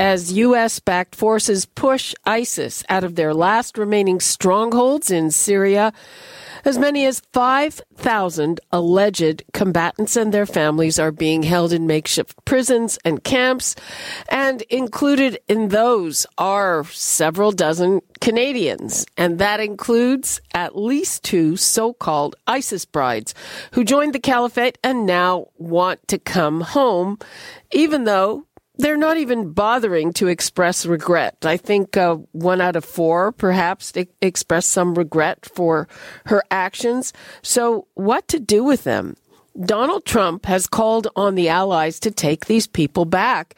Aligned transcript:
as 0.00 0.32
U.S. 0.32 0.80
backed 0.80 1.14
forces 1.14 1.66
push 1.66 2.14
ISIS 2.24 2.82
out 2.88 3.04
of 3.04 3.16
their 3.16 3.34
last 3.34 3.76
remaining 3.76 4.18
strongholds 4.18 5.10
in 5.10 5.30
Syria, 5.30 5.92
as 6.64 6.78
many 6.78 7.04
as 7.04 7.20
5,000 7.34 8.60
alleged 8.72 9.42
combatants 9.52 10.16
and 10.16 10.32
their 10.32 10.46
families 10.46 10.98
are 10.98 11.12
being 11.12 11.42
held 11.42 11.74
in 11.74 11.86
makeshift 11.86 12.42
prisons 12.46 12.98
and 13.04 13.22
camps, 13.22 13.76
and 14.30 14.62
included 14.62 15.38
in 15.48 15.68
those 15.68 16.26
are 16.38 16.82
several 16.84 17.52
dozen 17.52 18.00
Canadians, 18.22 19.04
and 19.18 19.38
that 19.38 19.60
includes 19.60 20.40
at 20.54 20.76
least 20.76 21.24
two 21.24 21.58
so 21.58 21.92
called 21.92 22.36
ISIS 22.46 22.86
brides 22.86 23.34
who 23.72 23.84
joined 23.84 24.14
the 24.14 24.18
caliphate 24.18 24.78
and 24.82 25.04
now 25.04 25.48
want 25.58 26.08
to 26.08 26.18
come 26.18 26.62
home, 26.62 27.18
even 27.72 28.04
though 28.04 28.46
they're 28.80 28.96
not 28.96 29.16
even 29.16 29.52
bothering 29.52 30.12
to 30.14 30.28
express 30.28 30.86
regret. 30.86 31.36
I 31.44 31.56
think 31.56 31.96
uh, 31.96 32.16
one 32.32 32.60
out 32.60 32.76
of 32.76 32.84
four 32.84 33.32
perhaps 33.32 33.92
expressed 34.20 34.70
some 34.70 34.94
regret 34.94 35.46
for 35.54 35.88
her 36.26 36.42
actions. 36.50 37.12
So, 37.42 37.86
what 37.94 38.28
to 38.28 38.40
do 38.40 38.64
with 38.64 38.84
them? 38.84 39.16
Donald 39.60 40.04
Trump 40.04 40.46
has 40.46 40.66
called 40.66 41.08
on 41.16 41.34
the 41.34 41.48
allies 41.48 42.00
to 42.00 42.10
take 42.10 42.46
these 42.46 42.66
people 42.66 43.04
back 43.04 43.56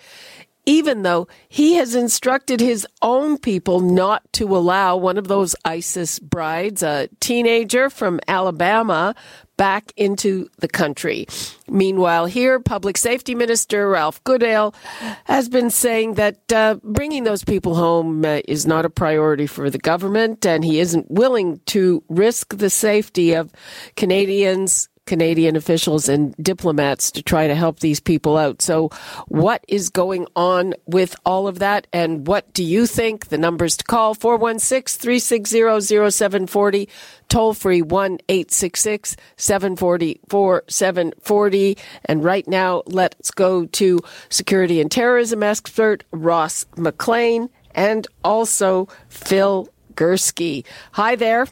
even 0.64 1.02
though 1.02 1.26
he 1.48 1.74
has 1.74 1.94
instructed 1.94 2.60
his 2.60 2.86
own 3.00 3.36
people 3.38 3.80
not 3.80 4.22
to 4.32 4.56
allow 4.56 4.96
one 4.96 5.18
of 5.18 5.28
those 5.28 5.56
ISIS 5.64 6.18
brides, 6.18 6.82
a 6.82 7.08
teenager 7.20 7.90
from 7.90 8.20
Alabama, 8.28 9.14
back 9.62 9.92
into 9.96 10.50
the 10.58 10.66
country. 10.66 11.24
Meanwhile, 11.68 12.26
here, 12.26 12.58
Public 12.58 12.96
Safety 12.96 13.36
Minister 13.36 13.88
Ralph 13.88 14.18
Goodale 14.24 14.74
has 15.22 15.48
been 15.48 15.70
saying 15.70 16.14
that 16.14 16.52
uh, 16.52 16.80
bringing 16.82 17.22
those 17.22 17.44
people 17.44 17.76
home 17.76 18.24
uh, 18.24 18.40
is 18.48 18.66
not 18.66 18.84
a 18.84 18.90
priority 18.90 19.46
for 19.46 19.70
the 19.70 19.78
government, 19.78 20.44
and 20.44 20.64
he 20.64 20.80
isn't 20.80 21.08
willing 21.08 21.60
to 21.66 22.02
risk 22.08 22.58
the 22.58 22.70
safety 22.70 23.34
of 23.34 23.52
Canadians, 23.94 24.88
Canadian 25.06 25.56
officials 25.56 26.08
and 26.08 26.34
diplomats 26.36 27.10
to 27.10 27.22
try 27.22 27.46
to 27.46 27.54
help 27.54 27.80
these 27.80 28.00
people 28.00 28.36
out. 28.36 28.62
So, 28.62 28.90
what 29.26 29.64
is 29.68 29.88
going 29.88 30.26
on 30.36 30.74
with 30.86 31.16
all 31.26 31.48
of 31.48 31.58
that? 31.58 31.86
And 31.92 32.26
what 32.26 32.52
do 32.54 32.62
you 32.62 32.86
think? 32.86 33.28
The 33.28 33.38
numbers 33.38 33.76
to 33.78 33.84
call 33.84 34.14
416 34.14 35.00
360 35.00 36.10
0740, 36.10 36.88
toll 37.28 37.54
free 37.54 37.82
1 37.82 38.18
866 38.28 39.16
740 39.36 40.20
4740. 40.28 41.78
And 42.04 42.22
right 42.22 42.46
now, 42.46 42.82
let's 42.86 43.30
go 43.30 43.66
to 43.66 44.00
security 44.28 44.80
and 44.80 44.90
terrorism 44.90 45.42
expert 45.42 46.04
Ross 46.12 46.64
McLean 46.76 47.50
and 47.74 48.06
also 48.22 48.88
Phil 49.08 49.68
Gurski. 49.94 50.64
Hi 50.92 51.16
there. 51.16 51.46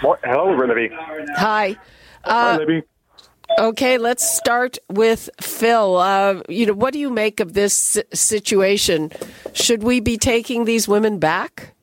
Hello, 0.00 0.56
Libby. 0.56 0.90
Hi. 1.36 1.76
Hi, 2.24 2.54
uh, 2.54 2.58
Libby. 2.58 2.82
Okay, 3.58 3.98
let's 3.98 4.24
start 4.24 4.78
with 4.88 5.28
Phil. 5.40 5.96
Uh, 5.96 6.42
you 6.48 6.66
know, 6.66 6.72
what 6.72 6.92
do 6.92 6.98
you 6.98 7.10
make 7.10 7.40
of 7.40 7.52
this 7.52 7.98
situation? 8.12 9.10
Should 9.52 9.82
we 9.82 10.00
be 10.00 10.16
taking 10.16 10.64
these 10.64 10.88
women 10.88 11.18
back? 11.18 11.74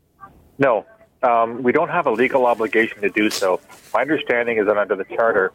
No, 0.58 0.86
um, 1.22 1.62
we 1.62 1.72
don't 1.72 1.90
have 1.90 2.08
a 2.08 2.12
legal 2.12 2.46
obligation 2.46 3.02
to 3.02 3.10
do 3.10 3.30
so. 3.30 3.62
My 3.94 4.02
understanding 4.02 4.58
is 4.58 4.66
that 4.66 4.78
under 4.78 4.96
the 4.96 5.06
charter, 5.16 5.54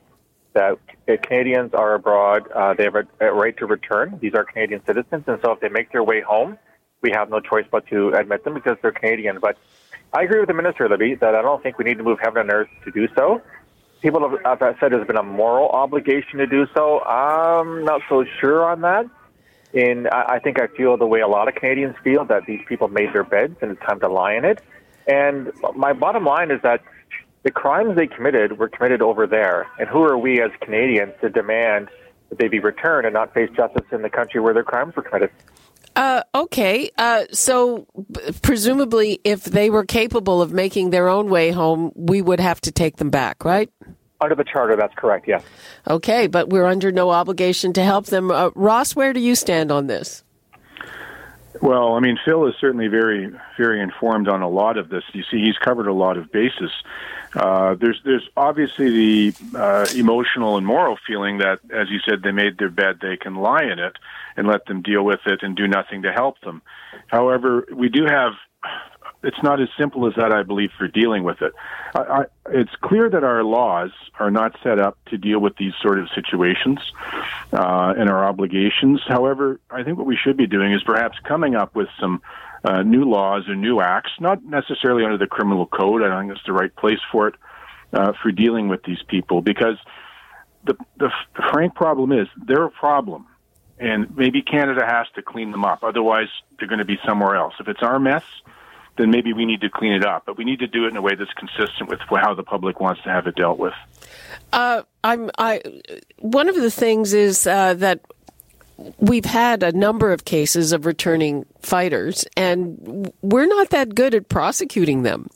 that 0.53 0.79
Canadians 1.23 1.75
are 1.75 1.95
abroad, 1.95 2.49
uh, 2.53 2.75
they 2.75 2.85
have 2.85 2.95
a, 2.95 3.07
a 3.21 3.33
right 3.33 3.57
to 3.57 3.67
return. 3.67 4.19
These 4.21 4.35
are 4.35 4.45
Canadian 4.45 4.85
citizens, 4.87 5.25
and 5.27 5.41
so 5.43 5.53
if 5.53 5.61
they 5.61 5.69
make 5.69 5.91
their 5.91 6.05
way 6.05 6.21
home, 6.21 6.59
we 7.01 7.11
have 7.11 7.29
no 7.29 7.41
choice 7.41 7.67
but 7.71 7.87
to 7.89 8.11
admit 8.15 8.45
them 8.45 8.55
because 8.55 8.77
they're 8.83 8.93
Canadian. 8.93 9.41
But 9.41 9.59
I 10.13 10.23
agree 10.23 10.39
with 10.39 10.49
the 10.49 10.55
minister, 10.55 10.89
Libby, 10.89 11.17
that 11.17 11.35
I 11.35 11.43
don't 11.43 11.61
think 11.61 11.77
we 11.77 11.85
need 11.85 11.99
to 11.99 12.05
move 12.05 12.19
heaven 12.23 12.43
and 12.43 12.53
earth 12.53 12.69
to 12.85 12.93
do 12.93 13.09
so 13.17 13.43
people 14.05 14.29
have, 14.29 14.61
have 14.61 14.77
said 14.79 14.93
there's 14.93 15.07
been 15.07 15.17
a 15.17 15.23
moral 15.23 15.71
obligation 15.71 16.39
to 16.39 16.47
do 16.47 16.67
so. 16.75 17.01
I'm 17.05 17.87
not 17.87 18.03
so 18.07 18.27
sure 18.39 18.63
on 18.63 18.83
that. 18.83 19.07
And 19.73 20.09
I, 20.09 20.35
I 20.35 20.39
think 20.41 20.61
I 20.61 20.67
feel 20.67 20.99
the 20.99 21.07
way 21.07 21.21
a 21.21 21.27
lot 21.27 21.49
of 21.49 21.55
Canadians 21.55 21.97
feel 22.05 22.27
that 22.27 22.45
these 22.47 22.61
people 22.69 22.89
made 22.89 23.15
their 23.15 23.25
beds 23.25 23.57
and 23.63 23.71
it's 23.71 23.81
time 23.81 24.01
to 24.01 24.09
lie 24.09 24.35
in 24.35 24.45
it. 24.45 24.61
And 25.09 25.53
my 25.75 25.95
bottom 25.95 26.27
line 26.27 26.51
is 26.51 26.61
that 26.63 26.83
the 27.45 27.51
crimes 27.51 27.97
they 27.97 28.07
committed 28.07 28.59
were 28.59 28.69
committed 28.69 29.01
over 29.01 29.27
there. 29.27 29.67
And 29.79 29.89
who 29.89 30.03
are 30.03 30.19
we 30.19 30.39
as 30.43 30.51
Canadians 30.61 31.15
to 31.23 31.31
demand 31.31 31.89
that 32.29 32.39
they 32.39 32.49
be 32.49 32.61
returned 32.61 33.07
and 33.07 33.15
not 33.15 33.33
face 33.33 33.49
justice 33.57 33.87
in 33.91 34.03
the 34.03 34.11
country 34.11 34.39
where 34.39 34.53
their 34.53 34.65
crimes 34.65 34.95
were 34.97 35.03
committed? 35.03 35.31
Uh, 35.97 36.23
okay. 36.35 36.91
Uh, 36.99 37.25
so 37.33 37.87
presumably, 38.43 39.21
if 39.25 39.45
they 39.45 39.71
were 39.71 39.85
capable 39.87 40.43
of 40.43 40.53
making 40.53 40.91
their 40.91 41.09
own 41.09 41.31
way 41.31 41.53
home, 41.53 41.93
we 41.95 42.21
would 42.21 42.41
have 42.41 42.61
to 42.63 42.73
take 42.73 42.97
them 42.97 43.11
back, 43.11 43.45
right? 43.45 43.71
Under 44.21 44.35
the 44.35 44.45
charter, 44.45 44.77
that's 44.77 44.95
correct, 44.95 45.29
yes. 45.29 45.43
Okay, 45.89 46.27
but 46.27 46.49
we're 46.49 46.67
under 46.67 46.93
no 46.93 47.11
obligation 47.11 47.73
to 47.75 47.83
help 47.83 48.07
them. 48.07 48.31
Uh, 48.31 48.51
Ross, 48.55 48.95
where 48.95 49.13
do 49.13 49.21
you 49.21 49.35
stand 49.35 49.71
on 49.71 49.87
this? 49.87 50.23
Well, 51.61 51.95
I 51.95 52.01
mean, 52.01 52.19
Phil 52.25 52.47
is 52.47 52.55
certainly 52.61 52.89
very, 52.89 53.33
very 53.57 53.81
informed 53.81 54.29
on 54.29 54.43
a 54.43 54.49
lot 54.49 54.77
of 54.77 54.89
this. 54.89 55.05
You 55.13 55.23
see, 55.31 55.41
he's 55.41 55.57
covered 55.59 55.87
a 55.87 55.93
lot 55.93 56.17
of 56.17 56.33
bases. 56.33 56.71
Uh, 57.35 57.75
there's, 57.75 58.01
there's 58.05 58.29
obviously 58.37 59.31
the 59.31 59.59
uh, 59.59 59.87
emotional 59.97 60.57
and 60.57 60.67
moral 60.67 60.97
feeling 61.07 61.39
that, 61.39 61.61
as 61.73 61.91
you 61.91 61.99
said, 62.09 62.23
they 62.23 62.33
made 62.33 62.59
their 62.59 62.71
bed, 62.71 62.99
they 63.01 63.17
can 63.17 63.37
lie 63.37 63.63
in 63.63 63.79
it 63.79 63.97
and 64.37 64.47
let 64.47 64.67
them 64.67 64.83
deal 64.83 65.05
with 65.05 65.21
it 65.27 65.43
and 65.43 65.57
do 65.57 65.67
nothing 65.67 66.03
to 66.03 66.13
help 66.13 66.41
them. 66.41 66.63
However, 67.07 67.67
we 67.73 67.89
do 67.89 68.05
have 68.05 68.33
it's 69.25 69.43
not 69.43 69.61
as 69.61 69.69
simple 69.79 70.07
as 70.07 70.15
that, 70.17 70.33
I 70.33 70.43
believe, 70.43 70.71
for 70.79 70.89
dealing 70.89 71.25
with 71.25 71.43
it. 71.43 71.53
I, 71.95 72.01
I, 72.01 72.25
it's 72.51 72.75
clear 72.83 73.09
that 73.11 73.25
our 73.25 73.43
laws 73.43 73.91
are 74.19 74.31
not 74.31 74.57
set 74.63 74.79
up 74.79 74.99
to 75.07 75.19
deal 75.19 75.39
with 75.39 75.57
these 75.57 75.73
sort 75.83 75.99
of 75.99 76.09
situations 76.15 76.79
uh, 77.53 77.95
and 77.97 78.11
our 78.11 78.25
obligations. 78.25 79.01
However, 79.07 79.61
I 79.71 79.83
think 79.83 79.99
what 79.99 80.07
we 80.07 80.17
should 80.17 80.37
be 80.37 80.47
doing 80.47 80.73
is 80.73 80.83
perhaps 80.83 81.19
coming 81.25 81.55
up 81.55 81.75
with 81.75 81.89
some 82.01 82.23
uh, 82.65 82.83
new 82.83 83.05
laws 83.05 83.49
or 83.49 83.55
new 83.55 83.81
acts, 83.81 84.13
not 84.21 84.43
necessarily 84.45 85.05
under 85.05 85.19
the 85.19 85.27
criminal 85.27 85.67
code. 85.67 86.03
I 86.03 86.09
don't 86.09 86.27
think 86.27 86.37
it's 86.37 86.47
the 86.47 86.53
right 86.53 86.75
place 86.75 87.01
for 87.13 87.29
it 87.29 87.35
uh, 87.93 88.13
for 88.23 88.33
dealing 88.33 88.69
with 88.69 88.83
these 88.85 89.03
people 89.09 89.43
because 89.43 89.77
the, 90.65 90.75
the, 90.97 91.11
the 91.37 91.43
frank 91.53 91.75
problem 91.75 92.13
is 92.13 92.27
they're 92.47 92.65
a 92.65 92.71
problem 92.71 93.27
and 93.79 94.17
maybe 94.17 94.41
Canada 94.43 94.85
has 94.87 95.07
to 95.15 95.23
clean 95.23 95.51
them 95.51 95.65
up. 95.65 95.83
Otherwise, 95.83 96.29
they're 96.59 96.69
going 96.69 96.79
to 96.79 96.85
be 96.85 96.99
somewhere 97.05 97.37
else. 97.37 97.55
If 97.59 97.69
it's 97.69 97.83
our 97.83 97.99
mess, 97.99 98.25
then 98.97 99.11
maybe 99.11 99.33
we 99.33 99.45
need 99.45 99.61
to 99.63 99.71
clean 99.71 99.93
it 99.93 100.05
up. 100.05 100.25
But 100.27 100.39
we 100.39 100.45
need 100.45 100.61
to 100.61 100.67
do 100.67 100.85
it 100.87 100.89
in 100.89 100.97
a 100.97 101.03
way 101.03 101.15
that's 101.15 101.33
consistent 101.33 101.89
with 101.89 102.01
how 102.09 102.35
the 102.35 102.43
public 102.43 102.81
wants 102.81 103.03
to 103.03 103.11
have 103.11 103.27
it 103.27 103.37
dealt 103.37 103.59
with. 103.59 103.75
Uh, 104.53 104.83
I'm. 105.03 105.31
I. 105.39 105.61
One 106.19 106.49
of 106.49 106.55
the 106.55 106.71
things 106.71 107.13
is 107.13 107.47
uh, 107.47 107.75
that 107.75 108.01
we've 108.99 109.25
had 109.25 109.63
a 109.63 109.73
number 109.73 110.13
of 110.13 110.25
cases 110.25 110.73
of 110.73 110.87
returning 110.87 111.47
fighters, 111.61 112.25
and 112.37 113.13
we're 113.23 113.47
not 113.47 113.71
that 113.71 113.95
good 113.95 114.15
at 114.15 114.29
prosecuting 114.29 115.03
them. 115.03 115.29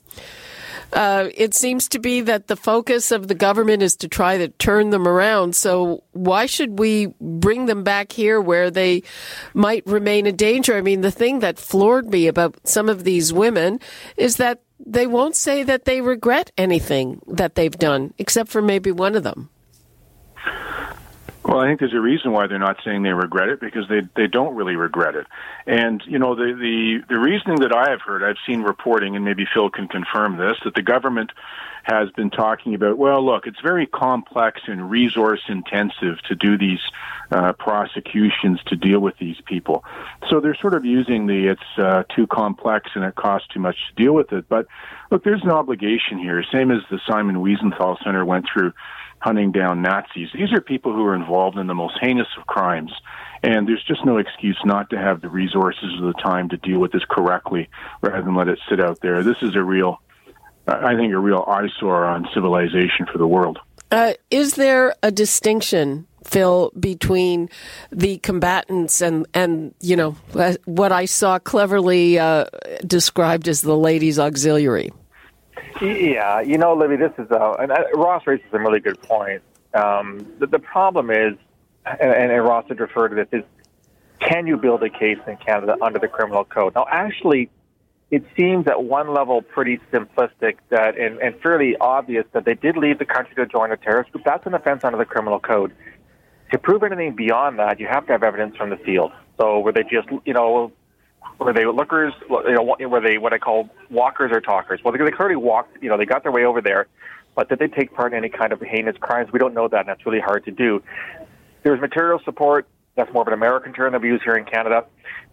Uh, 0.91 1.29
it 1.35 1.53
seems 1.53 1.87
to 1.89 1.99
be 1.99 2.21
that 2.21 2.47
the 2.47 2.55
focus 2.55 3.11
of 3.11 3.27
the 3.27 3.35
government 3.35 3.83
is 3.83 3.95
to 3.97 4.07
try 4.07 4.37
to 4.37 4.47
turn 4.47 4.89
them 4.89 5.07
around. 5.07 5.55
So 5.55 6.03
why 6.13 6.45
should 6.45 6.79
we 6.79 7.07
bring 7.21 7.67
them 7.67 7.83
back 7.83 8.11
here 8.11 8.41
where 8.41 8.71
they 8.71 9.03
might 9.53 9.85
remain 9.85 10.25
a 10.25 10.31
danger? 10.31 10.75
I 10.75 10.81
mean, 10.81 11.01
the 11.01 11.11
thing 11.11 11.39
that 11.39 11.59
floored 11.59 12.09
me 12.09 12.27
about 12.27 12.55
some 12.67 12.89
of 12.89 13.03
these 13.03 13.31
women 13.31 13.79
is 14.17 14.37
that 14.37 14.61
they 14.83 15.05
won't 15.05 15.35
say 15.35 15.63
that 15.63 15.85
they 15.85 16.01
regret 16.01 16.51
anything 16.57 17.21
that 17.27 17.55
they've 17.55 17.77
done, 17.77 18.13
except 18.17 18.49
for 18.49 18.61
maybe 18.61 18.91
one 18.91 19.15
of 19.15 19.23
them. 19.23 19.49
Well, 21.49 21.61
I 21.61 21.67
think 21.67 21.79
there's 21.79 21.95
a 21.95 21.99
reason 21.99 22.31
why 22.31 22.45
they're 22.45 22.59
not 22.59 22.77
saying 22.85 23.01
they 23.01 23.09
regret 23.09 23.49
it 23.49 23.59
because 23.59 23.87
they 23.89 24.01
they 24.15 24.27
don't 24.27 24.55
really 24.55 24.75
regret 24.75 25.15
it. 25.15 25.25
And 25.65 25.99
you 26.05 26.19
know 26.19 26.35
the 26.35 26.53
the 26.53 26.99
the 27.09 27.19
reasoning 27.19 27.61
that 27.61 27.75
I 27.75 27.89
have 27.89 28.01
heard, 28.01 28.23
I've 28.23 28.37
seen 28.45 28.61
reporting, 28.61 29.15
and 29.15 29.25
maybe 29.25 29.47
Phil 29.51 29.71
can 29.71 29.87
confirm 29.87 30.37
this, 30.37 30.57
that 30.63 30.75
the 30.75 30.83
government 30.83 31.31
has 31.81 32.11
been 32.11 32.29
talking 32.29 32.75
about. 32.75 32.99
Well, 32.99 33.25
look, 33.25 33.47
it's 33.47 33.61
very 33.61 33.87
complex 33.87 34.61
and 34.67 34.91
resource 34.91 35.41
intensive 35.49 36.21
to 36.27 36.35
do 36.35 36.55
these 36.55 36.81
uh, 37.31 37.53
prosecutions 37.53 38.59
to 38.67 38.75
deal 38.75 38.99
with 38.99 39.17
these 39.17 39.37
people. 39.45 39.83
So 40.29 40.39
they're 40.39 40.53
sort 40.61 40.75
of 40.75 40.85
using 40.85 41.25
the 41.25 41.47
it's 41.47 41.79
uh, 41.79 42.03
too 42.15 42.27
complex 42.27 42.91
and 42.93 43.03
it 43.03 43.15
costs 43.15 43.47
too 43.47 43.59
much 43.59 43.75
to 43.87 44.03
deal 44.03 44.13
with 44.13 44.31
it. 44.33 44.47
But 44.47 44.67
look, 45.09 45.23
there's 45.23 45.41
an 45.41 45.49
obligation 45.49 46.19
here, 46.19 46.43
same 46.51 46.69
as 46.69 46.81
the 46.91 46.99
Simon 47.07 47.37
Wiesenthal 47.37 47.97
Center 48.03 48.23
went 48.23 48.45
through 48.53 48.71
hunting 49.19 49.51
down 49.51 49.81
Nazis. 49.81 50.29
These 50.33 50.53
are 50.53 50.61
people 50.61 50.93
who 50.93 51.05
are 51.05 51.15
involved 51.15 51.57
in 51.57 51.67
the 51.67 51.75
most 51.75 51.97
heinous 52.01 52.27
of 52.37 52.47
crimes. 52.47 52.91
And 53.41 53.67
there's 53.67 53.83
just 53.83 54.05
no 54.05 54.17
excuse 54.17 54.59
not 54.65 54.89
to 54.89 54.97
have 54.97 55.21
the 55.21 55.29
resources 55.29 56.01
or 56.01 56.07
the 56.07 56.19
time 56.21 56.49
to 56.49 56.57
deal 56.57 56.79
with 56.79 56.91
this 56.91 57.03
correctly 57.09 57.69
rather 58.01 58.21
than 58.21 58.35
let 58.35 58.47
it 58.47 58.59
sit 58.69 58.81
out 58.81 58.99
there. 59.01 59.23
This 59.23 59.37
is 59.41 59.55
a 59.55 59.63
real, 59.63 60.01
I 60.67 60.95
think, 60.95 61.13
a 61.13 61.19
real 61.19 61.45
eyesore 61.47 62.05
on 62.05 62.27
civilization 62.33 63.05
for 63.11 63.17
the 63.17 63.27
world. 63.27 63.59
Uh, 63.91 64.13
is 64.29 64.55
there 64.55 64.93
a 65.01 65.11
distinction 65.11 66.05
Phil, 66.25 66.71
between 66.79 67.49
the 67.91 68.17
combatants 68.19 69.01
and, 69.01 69.25
and 69.33 69.73
you 69.79 69.95
know, 69.95 70.11
what 70.65 70.91
I 70.91 71.05
saw 71.05 71.39
cleverly 71.39 72.19
uh, 72.19 72.45
described 72.85 73.47
as 73.47 73.61
the 73.61 73.75
ladies' 73.75 74.19
auxiliary? 74.19 74.91
Yeah, 75.81 76.41
you 76.41 76.57
know, 76.57 76.73
Libby, 76.73 76.97
this 76.97 77.13
is, 77.17 77.29
a 77.31 77.55
and 77.59 77.71
uh, 77.71 77.83
Ross 77.93 78.25
raises 78.27 78.45
a 78.51 78.59
really 78.59 78.79
good 78.79 79.01
point. 79.01 79.41
Um, 79.73 80.25
the, 80.39 80.47
the 80.47 80.59
problem 80.59 81.11
is, 81.11 81.35
and, 81.85 82.11
and 82.11 82.43
Ross 82.43 82.65
had 82.67 82.79
referred 82.79 83.09
to 83.09 83.15
this, 83.15 83.27
is 83.31 83.43
can 84.19 84.47
you 84.47 84.57
build 84.57 84.83
a 84.83 84.89
case 84.89 85.19
in 85.27 85.37
Canada 85.37 85.75
under 85.81 85.99
the 85.99 86.07
criminal 86.07 86.43
code? 86.43 86.75
Now, 86.75 86.85
actually, 86.89 87.49
it 88.11 88.25
seems 88.35 88.67
at 88.67 88.83
one 88.83 89.13
level 89.13 89.41
pretty 89.41 89.79
simplistic 89.93 90.57
that 90.69 90.97
and, 90.97 91.19
and 91.19 91.39
fairly 91.41 91.77
obvious 91.77 92.25
that 92.33 92.43
they 92.43 92.55
did 92.55 92.75
leave 92.75 92.99
the 92.99 93.05
country 93.05 93.35
to 93.35 93.45
join 93.45 93.71
a 93.71 93.77
terrorist 93.77 94.11
group. 94.11 94.25
That's 94.25 94.45
an 94.45 94.53
offense 94.53 94.83
under 94.83 94.97
the 94.97 95.05
criminal 95.05 95.39
code 95.39 95.73
to 96.51 96.57
prove 96.57 96.83
anything 96.83 97.15
beyond 97.15 97.59
that, 97.59 97.79
you 97.79 97.87
have 97.87 98.05
to 98.07 98.11
have 98.11 98.23
evidence 98.23 98.55
from 98.55 98.69
the 98.69 98.77
field. 98.77 99.11
So 99.39 99.59
were 99.59 99.71
they 99.71 99.83
just, 99.83 100.09
you 100.25 100.33
know, 100.33 100.71
were 101.39 101.53
they 101.53 101.65
lookers, 101.65 102.13
you 102.29 102.53
know, 102.53 102.75
were 102.87 103.01
they 103.01 103.17
what 103.17 103.33
I 103.33 103.37
call 103.37 103.69
walkers 103.89 104.31
or 104.33 104.41
talkers? 104.41 104.81
Well, 104.83 104.93
they 104.93 105.11
clearly 105.11 105.35
walked, 105.35 105.81
you 105.81 105.89
know, 105.89 105.97
they 105.97 106.05
got 106.05 106.23
their 106.23 106.31
way 106.31 106.45
over 106.45 106.61
there, 106.61 106.87
but 107.35 107.49
did 107.49 107.59
they 107.59 107.67
take 107.67 107.93
part 107.93 108.13
in 108.13 108.17
any 108.17 108.29
kind 108.29 108.51
of 108.51 108.61
heinous 108.61 108.97
crimes? 108.99 109.31
We 109.31 109.39
don't 109.39 109.53
know 109.53 109.67
that, 109.67 109.79
and 109.81 109.89
that's 109.89 110.05
really 110.05 110.19
hard 110.19 110.45
to 110.45 110.51
do. 110.51 110.83
There's 111.63 111.79
material 111.79 112.19
support. 112.25 112.67
That's 112.95 113.11
more 113.13 113.21
of 113.21 113.27
an 113.27 113.33
American 113.33 113.71
term 113.73 113.93
that 113.93 114.01
we 114.01 114.09
use 114.09 114.21
here 114.23 114.35
in 114.35 114.45
Canada. 114.45 114.85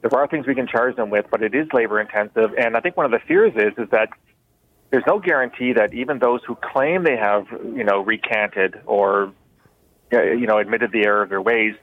There 0.02 0.16
are 0.16 0.28
things 0.28 0.46
we 0.46 0.54
can 0.54 0.68
charge 0.68 0.94
them 0.94 1.10
with, 1.10 1.26
but 1.30 1.42
it 1.42 1.54
is 1.54 1.66
labor 1.72 2.00
intensive. 2.00 2.54
And 2.56 2.76
I 2.76 2.80
think 2.80 2.96
one 2.96 3.06
of 3.06 3.12
the 3.12 3.20
fears 3.26 3.52
is 3.56 3.72
is 3.76 3.90
that 3.90 4.10
there's 4.90 5.04
no 5.06 5.18
guarantee 5.18 5.72
that 5.72 5.92
even 5.92 6.20
those 6.20 6.40
who 6.46 6.54
claim 6.54 7.02
they 7.02 7.16
have, 7.16 7.46
you 7.50 7.82
know, 7.82 8.00
recanted 8.00 8.80
or 8.86 9.32
you 10.12 10.46
know, 10.46 10.58
admitted 10.58 10.92
the 10.92 11.04
error 11.04 11.22
of 11.22 11.28
their 11.28 11.42
ways, 11.42 11.74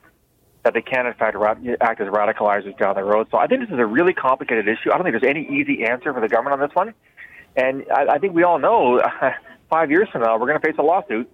that 0.64 0.74
they 0.74 0.82
can 0.82 1.06
in 1.06 1.14
fact 1.14 1.36
act 1.82 2.02
as 2.02 2.08
radicalizers 2.08 2.78
down 2.78 2.96
the 2.96 3.04
road. 3.04 3.28
So 3.32 3.38
I 3.38 3.48
think 3.48 3.62
this 3.62 3.70
is 3.70 3.80
a 3.80 3.86
really 3.86 4.14
complicated 4.14 4.68
issue. 4.68 4.92
I 4.92 4.98
don't 4.98 5.04
think 5.04 5.20
there's 5.20 5.30
any 5.30 5.48
easy 5.48 5.84
answer 5.84 6.14
for 6.14 6.22
the 6.22 6.30
government 6.30 6.62
on 6.62 6.68
this 6.68 6.76
one. 6.76 6.94
And 7.56 7.86
I, 7.94 8.14
I 8.14 8.18
think 8.18 8.34
we 8.34 8.44
all 8.44 8.60
know 8.60 9.02
five 9.70 9.92
years 9.92 10.08
from 10.12 10.22
now 10.22 10.38
we're 10.38 10.48
going 10.48 10.60
to 10.60 10.66
face 10.66 10.78
a 10.80 10.84
lawsuit 10.84 11.30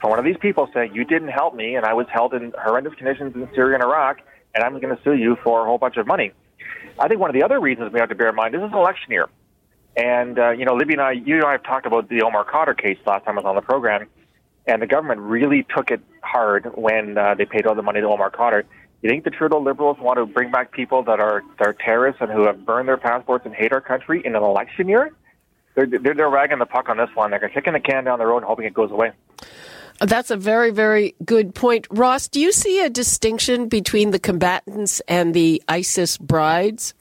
from 0.00 0.10
one 0.10 0.18
of 0.18 0.24
these 0.24 0.36
people 0.40 0.68
saying 0.72 0.94
you 0.94 1.04
didn't 1.04 1.28
help 1.28 1.54
me 1.54 1.74
and 1.74 1.84
I 1.84 1.92
was 1.94 2.06
held 2.10 2.32
in 2.32 2.52
horrendous 2.62 2.94
conditions 2.94 3.34
in 3.34 3.48
Syria 3.54 3.74
and 3.74 3.84
Iraq 3.84 4.20
and 4.54 4.62
I'm 4.62 4.78
going 4.80 4.96
to 4.96 5.02
sue 5.02 5.14
you 5.14 5.36
for 5.42 5.62
a 5.62 5.64
whole 5.64 5.78
bunch 5.78 5.96
of 5.96 6.06
money. 6.06 6.32
I 6.98 7.08
think 7.08 7.20
one 7.20 7.28
of 7.28 7.34
the 7.34 7.42
other 7.42 7.60
reasons 7.60 7.92
we 7.92 7.98
have 7.98 8.08
to 8.08 8.14
bear 8.14 8.28
in 8.28 8.36
mind 8.36 8.54
this 8.54 8.60
is 8.60 8.70
an 8.70 8.78
election 8.78 9.10
year. 9.10 9.28
And, 9.96 10.38
uh, 10.38 10.50
you 10.50 10.64
know, 10.64 10.74
Libby 10.74 10.94
and 10.94 11.02
I, 11.02 11.12
you 11.12 11.36
and 11.36 11.44
I 11.44 11.52
have 11.52 11.62
talked 11.62 11.86
about 11.86 12.08
the 12.08 12.22
Omar 12.22 12.44
Khadr 12.44 12.76
case 12.76 12.98
last 13.06 13.24
time 13.24 13.38
I 13.38 13.42
was 13.42 13.48
on 13.48 13.56
the 13.56 13.62
program 13.62 14.06
and 14.66 14.80
the 14.80 14.86
government 14.86 15.20
really 15.20 15.66
took 15.74 15.90
it 15.90 16.00
hard 16.24 16.70
when 16.74 17.18
uh, 17.18 17.34
they 17.34 17.44
paid 17.44 17.66
all 17.66 17.74
the 17.74 17.82
money 17.82 18.00
to 18.00 18.06
Omar 18.06 18.30
Khadr. 18.30 18.64
You 19.02 19.10
think 19.10 19.24
the 19.24 19.30
Trudeau 19.30 19.60
Liberals 19.60 19.98
want 20.00 20.18
to 20.18 20.26
bring 20.26 20.50
back 20.50 20.72
people 20.72 21.02
that 21.04 21.20
are 21.20 21.42
that 21.58 21.68
are 21.68 21.74
terrorists 21.74 22.22
and 22.22 22.30
who 22.30 22.46
have 22.46 22.64
burned 22.64 22.88
their 22.88 22.96
passports 22.96 23.44
and 23.44 23.54
hate 23.54 23.72
our 23.72 23.80
country 23.80 24.22
in 24.24 24.34
an 24.34 24.42
election 24.42 24.88
year? 24.88 25.12
They're 25.74 25.86
they're, 25.86 26.14
they're 26.14 26.30
ragging 26.30 26.58
the 26.58 26.66
puck 26.66 26.88
on 26.88 26.96
this 26.96 27.10
one. 27.14 27.30
They're 27.30 27.48
kicking 27.48 27.74
the 27.74 27.80
can 27.80 28.04
down 28.04 28.18
the 28.18 28.26
road 28.26 28.38
and 28.38 28.46
hoping 28.46 28.64
it 28.64 28.74
goes 28.74 28.90
away. 28.90 29.12
That's 30.00 30.30
a 30.30 30.36
very, 30.36 30.70
very 30.70 31.14
good 31.24 31.54
point. 31.54 31.86
Ross, 31.90 32.28
do 32.28 32.40
you 32.40 32.50
see 32.50 32.84
a 32.84 32.90
distinction 32.90 33.68
between 33.68 34.10
the 34.10 34.18
combatants 34.18 35.00
and 35.06 35.34
the 35.34 35.62
ISIS 35.68 36.18
brides? 36.18 36.94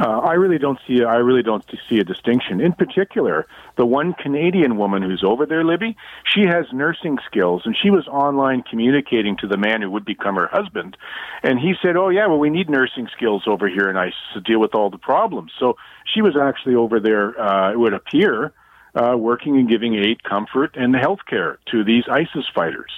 Uh, 0.00 0.18
I 0.20 0.32
really 0.32 0.56
don't 0.56 0.78
see. 0.86 1.04
I 1.04 1.16
really 1.16 1.42
don't 1.42 1.62
see 1.86 1.98
a 1.98 2.04
distinction. 2.04 2.58
In 2.58 2.72
particular, 2.72 3.46
the 3.76 3.84
one 3.84 4.14
Canadian 4.14 4.78
woman 4.78 5.02
who's 5.02 5.22
over 5.22 5.44
there, 5.44 5.62
Libby, 5.62 5.94
she 6.24 6.42
has 6.42 6.64
nursing 6.72 7.18
skills, 7.26 7.62
and 7.66 7.76
she 7.76 7.90
was 7.90 8.08
online 8.08 8.62
communicating 8.62 9.36
to 9.38 9.46
the 9.46 9.58
man 9.58 9.82
who 9.82 9.90
would 9.90 10.06
become 10.06 10.36
her 10.36 10.46
husband, 10.46 10.96
and 11.42 11.58
he 11.58 11.74
said, 11.82 11.96
"Oh 11.96 12.08
yeah, 12.08 12.26
well 12.28 12.38
we 12.38 12.48
need 12.48 12.70
nursing 12.70 13.08
skills 13.14 13.42
over 13.46 13.68
here 13.68 13.90
in 13.90 13.98
ISIS 13.98 14.14
to 14.32 14.40
deal 14.40 14.58
with 14.58 14.74
all 14.74 14.88
the 14.88 14.98
problems." 14.98 15.52
So 15.58 15.76
she 16.14 16.22
was 16.22 16.34
actually 16.34 16.76
over 16.76 16.98
there. 16.98 17.38
Uh, 17.38 17.72
it 17.72 17.78
would 17.78 17.92
appear 17.92 18.54
uh, 18.94 19.16
working 19.18 19.58
and 19.58 19.68
giving 19.68 19.96
aid, 19.96 20.22
comfort, 20.22 20.76
and 20.76 20.96
health 20.96 21.20
care 21.28 21.58
to 21.72 21.84
these 21.84 22.04
ISIS 22.08 22.46
fighters 22.54 22.90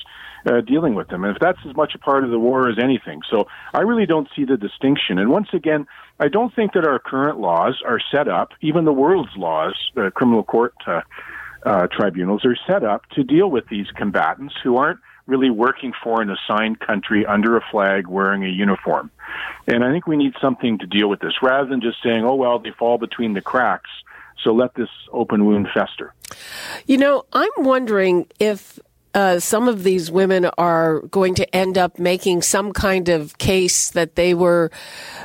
uh, 0.46 0.60
dealing 0.60 0.94
with 0.94 1.08
them. 1.08 1.24
And 1.24 1.34
if 1.34 1.40
that's 1.40 1.58
as 1.68 1.76
much 1.76 1.94
a 1.94 1.98
part 1.98 2.24
of 2.24 2.30
the 2.30 2.38
war 2.38 2.68
as 2.68 2.78
anything. 2.78 3.20
So 3.30 3.46
I 3.74 3.80
really 3.80 4.06
don't 4.06 4.28
see 4.34 4.44
the 4.44 4.56
distinction. 4.56 5.18
And 5.18 5.30
once 5.30 5.48
again, 5.52 5.86
I 6.22 6.28
don't 6.28 6.54
think 6.54 6.74
that 6.74 6.86
our 6.86 7.00
current 7.00 7.40
laws 7.40 7.82
are 7.84 7.98
set 8.12 8.28
up, 8.28 8.50
even 8.60 8.84
the 8.84 8.92
world's 8.92 9.36
laws, 9.36 9.74
the 9.96 10.12
criminal 10.14 10.44
court 10.44 10.72
uh, 10.86 11.00
uh, 11.64 11.88
tribunals 11.88 12.44
are 12.44 12.56
set 12.64 12.84
up 12.84 13.08
to 13.16 13.24
deal 13.24 13.50
with 13.50 13.68
these 13.68 13.88
combatants 13.96 14.54
who 14.62 14.76
aren't 14.76 15.00
really 15.26 15.50
working 15.50 15.92
for 16.00 16.22
an 16.22 16.30
assigned 16.30 16.78
country 16.78 17.26
under 17.26 17.56
a 17.56 17.64
flag 17.72 18.06
wearing 18.06 18.44
a 18.44 18.48
uniform. 18.48 19.10
And 19.66 19.82
I 19.82 19.90
think 19.90 20.06
we 20.06 20.16
need 20.16 20.34
something 20.40 20.78
to 20.78 20.86
deal 20.86 21.08
with 21.08 21.18
this 21.18 21.42
rather 21.42 21.68
than 21.68 21.80
just 21.80 22.00
saying, 22.04 22.24
oh, 22.24 22.36
well, 22.36 22.60
they 22.60 22.70
fall 22.70 22.98
between 22.98 23.34
the 23.34 23.40
cracks. 23.40 23.90
So 24.44 24.52
let 24.52 24.76
this 24.76 24.90
open 25.10 25.44
wound 25.44 25.70
fester. 25.74 26.14
You 26.86 26.98
know, 26.98 27.24
I'm 27.32 27.50
wondering 27.56 28.28
if 28.38 28.78
uh, 29.14 29.38
some 29.38 29.68
of 29.68 29.84
these 29.84 30.10
women 30.10 30.46
are 30.58 31.00
going 31.02 31.34
to 31.34 31.54
end 31.54 31.76
up 31.76 31.98
making 31.98 32.42
some 32.42 32.72
kind 32.72 33.08
of 33.08 33.36
case 33.38 33.90
that 33.90 34.14
they 34.14 34.34
were 34.34 34.70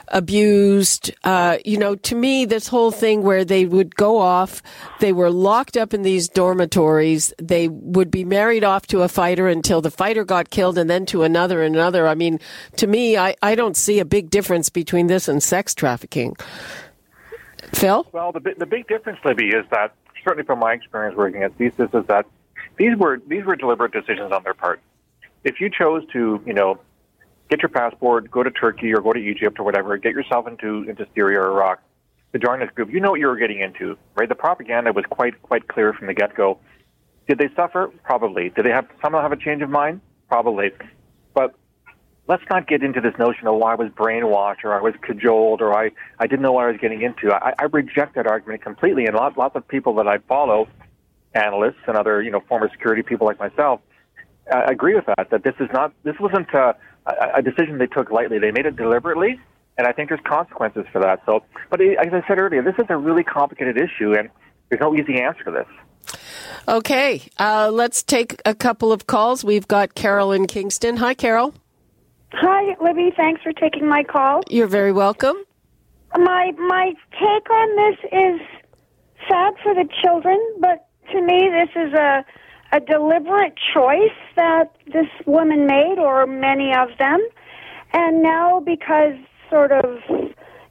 abused. 0.09 1.11
Uh, 1.23 1.57
you 1.63 1.77
know, 1.77 1.95
to 1.95 2.15
me, 2.15 2.45
this 2.45 2.67
whole 2.67 2.91
thing 2.91 3.23
where 3.23 3.45
they 3.45 3.65
would 3.65 3.95
go 3.95 4.17
off, 4.17 4.61
they 4.99 5.13
were 5.13 5.31
locked 5.31 5.77
up 5.77 5.93
in 5.93 6.01
these 6.01 6.27
dormitories, 6.27 7.33
they 7.41 7.67
would 7.67 8.11
be 8.11 8.25
married 8.25 8.63
off 8.63 8.87
to 8.87 9.01
a 9.01 9.07
fighter 9.07 9.47
until 9.47 9.81
the 9.81 9.91
fighter 9.91 10.25
got 10.25 10.49
killed 10.49 10.77
and 10.77 10.89
then 10.89 11.05
to 11.05 11.23
another 11.23 11.63
and 11.63 11.75
another. 11.75 12.07
I 12.07 12.15
mean, 12.15 12.39
to 12.77 12.87
me, 12.87 13.17
I, 13.17 13.35
I 13.41 13.55
don't 13.55 13.77
see 13.77 13.99
a 13.99 14.05
big 14.05 14.29
difference 14.29 14.69
between 14.69 15.07
this 15.07 15.27
and 15.27 15.41
sex 15.41 15.73
trafficking. 15.73 16.35
Phil? 17.73 18.07
Well, 18.11 18.31
the, 18.31 18.39
the 18.57 18.65
big 18.65 18.87
difference, 18.87 19.19
Libby, 19.23 19.49
is 19.49 19.65
that 19.71 19.93
certainly 20.23 20.45
from 20.45 20.59
my 20.59 20.73
experience 20.73 21.15
working 21.15 21.43
at 21.43 21.57
CSIS 21.57 21.99
is 21.99 22.07
that 22.07 22.25
these 22.77 22.95
were 22.97 23.21
these 23.27 23.43
were 23.43 23.55
deliberate 23.55 23.91
decisions 23.91 24.31
on 24.31 24.43
their 24.43 24.53
part. 24.53 24.79
If 25.43 25.59
you 25.59 25.69
chose 25.69 26.03
to, 26.13 26.41
you 26.45 26.53
know, 26.53 26.79
get 27.49 27.61
your 27.61 27.69
passport, 27.69 28.29
go 28.29 28.43
to 28.43 28.51
Turkey 28.51 28.93
or 28.93 29.01
go 29.01 29.13
to 29.13 29.19
Egypt 29.19 29.59
or 29.59 29.63
whatever, 29.63 29.97
get 29.97 30.13
yourself 30.13 30.47
into 30.47 30.83
into 30.89 31.07
Syria 31.15 31.39
or 31.39 31.51
Iraq 31.51 31.81
to 32.33 32.39
join 32.39 32.59
this 32.59 32.69
group, 32.71 32.91
you 32.91 32.99
know 32.99 33.11
what 33.11 33.19
you 33.19 33.27
were 33.27 33.37
getting 33.37 33.61
into, 33.61 33.97
right? 34.15 34.27
The 34.27 34.35
propaganda 34.35 34.91
was 34.91 35.05
quite 35.09 35.41
quite 35.41 35.67
clear 35.67 35.93
from 35.93 36.07
the 36.07 36.13
get 36.13 36.35
go. 36.35 36.59
Did 37.27 37.39
they 37.39 37.49
suffer? 37.55 37.91
Probably. 38.03 38.49
Did 38.49 38.65
they 38.65 38.71
have 38.71 38.87
somehow 39.01 39.21
have 39.21 39.31
a 39.31 39.37
change 39.37 39.61
of 39.61 39.69
mind? 39.69 40.01
Probably. 40.29 40.71
But 41.33 41.55
let's 42.27 42.43
not 42.49 42.67
get 42.67 42.83
into 42.83 43.01
this 43.01 43.13
notion 43.17 43.47
of 43.47 43.55
why 43.55 43.73
I 43.73 43.75
was 43.75 43.89
brainwashed 43.89 44.63
or 44.63 44.73
I 44.73 44.81
was 44.81 44.93
cajoled 45.01 45.61
or 45.61 45.77
I, 45.77 45.91
I 46.19 46.27
didn't 46.27 46.41
know 46.41 46.53
what 46.53 46.65
I 46.65 46.71
was 46.71 46.77
getting 46.79 47.01
into. 47.01 47.33
I, 47.33 47.53
I 47.59 47.63
reject 47.65 48.15
that 48.15 48.27
argument 48.27 48.61
completely, 48.61 49.05
and 49.05 49.15
lots, 49.15 49.37
lots 49.37 49.55
of 49.55 49.67
people 49.67 49.95
that 49.95 50.07
I 50.07 50.19
follow 50.19 50.67
analysts 51.33 51.81
and 51.87 51.97
other, 51.97 52.21
you 52.21 52.31
know, 52.31 52.41
former 52.47 52.69
security 52.69 53.03
people 53.03 53.27
like 53.27 53.39
myself, 53.39 53.81
uh, 54.51 54.63
agree 54.67 54.95
with 54.95 55.05
that. 55.05 55.29
That 55.29 55.43
this 55.43 55.55
is 55.59 55.69
not, 55.73 55.93
this 56.03 56.15
wasn't 56.19 56.49
a, 56.53 56.75
a 57.35 57.41
decision 57.41 57.77
they 57.77 57.87
took 57.87 58.11
lightly. 58.11 58.39
They 58.39 58.51
made 58.51 58.65
it 58.65 58.75
deliberately, 58.75 59.39
and 59.77 59.87
I 59.87 59.91
think 59.91 60.09
there's 60.09 60.21
consequences 60.25 60.85
for 60.91 60.99
that. 61.01 61.21
So, 61.25 61.43
but 61.69 61.81
as 61.81 62.13
I 62.13 62.23
said 62.27 62.39
earlier, 62.39 62.63
this 62.63 62.75
is 62.77 62.85
a 62.89 62.97
really 62.97 63.23
complicated 63.23 63.77
issue, 63.77 64.13
and 64.13 64.29
there's 64.69 64.81
no 64.81 64.95
easy 64.95 65.21
answer 65.21 65.43
to 65.43 65.51
this. 65.51 66.17
Okay, 66.67 67.21
uh, 67.39 67.69
let's 67.71 68.03
take 68.03 68.41
a 68.45 68.53
couple 68.53 68.91
of 68.91 69.07
calls. 69.07 69.43
We've 69.43 69.67
got 69.67 69.95
Carol 69.95 70.31
in 70.31 70.47
Kingston. 70.47 70.97
Hi, 70.97 71.13
Carol. 71.13 71.53
Hi, 72.33 72.75
Libby. 72.81 73.13
Thanks 73.15 73.41
for 73.41 73.53
taking 73.53 73.87
my 73.87 74.03
call. 74.03 74.43
You're 74.49 74.67
very 74.67 74.91
welcome. 74.91 75.37
My 76.17 76.51
my 76.57 76.93
take 77.13 77.49
on 77.49 77.75
this 77.75 77.99
is 78.11 78.41
sad 79.29 79.53
for 79.63 79.73
the 79.73 79.87
children, 80.01 80.39
but 80.59 80.86
to 81.11 81.21
me, 81.21 81.49
this 81.49 81.69
is 81.75 81.93
a 81.93 82.25
a 82.73 82.81
deliberate 82.81 83.53
choice 83.73 84.17
that 84.35 84.75
this 84.87 85.07
woman 85.25 85.65
made, 85.65 85.97
or 85.99 86.27
many 86.27 86.73
of 86.75 86.89
them. 86.99 87.25
And 87.93 88.21
now, 88.21 88.59
because 88.59 89.13
sort 89.49 89.71
of, 89.71 89.99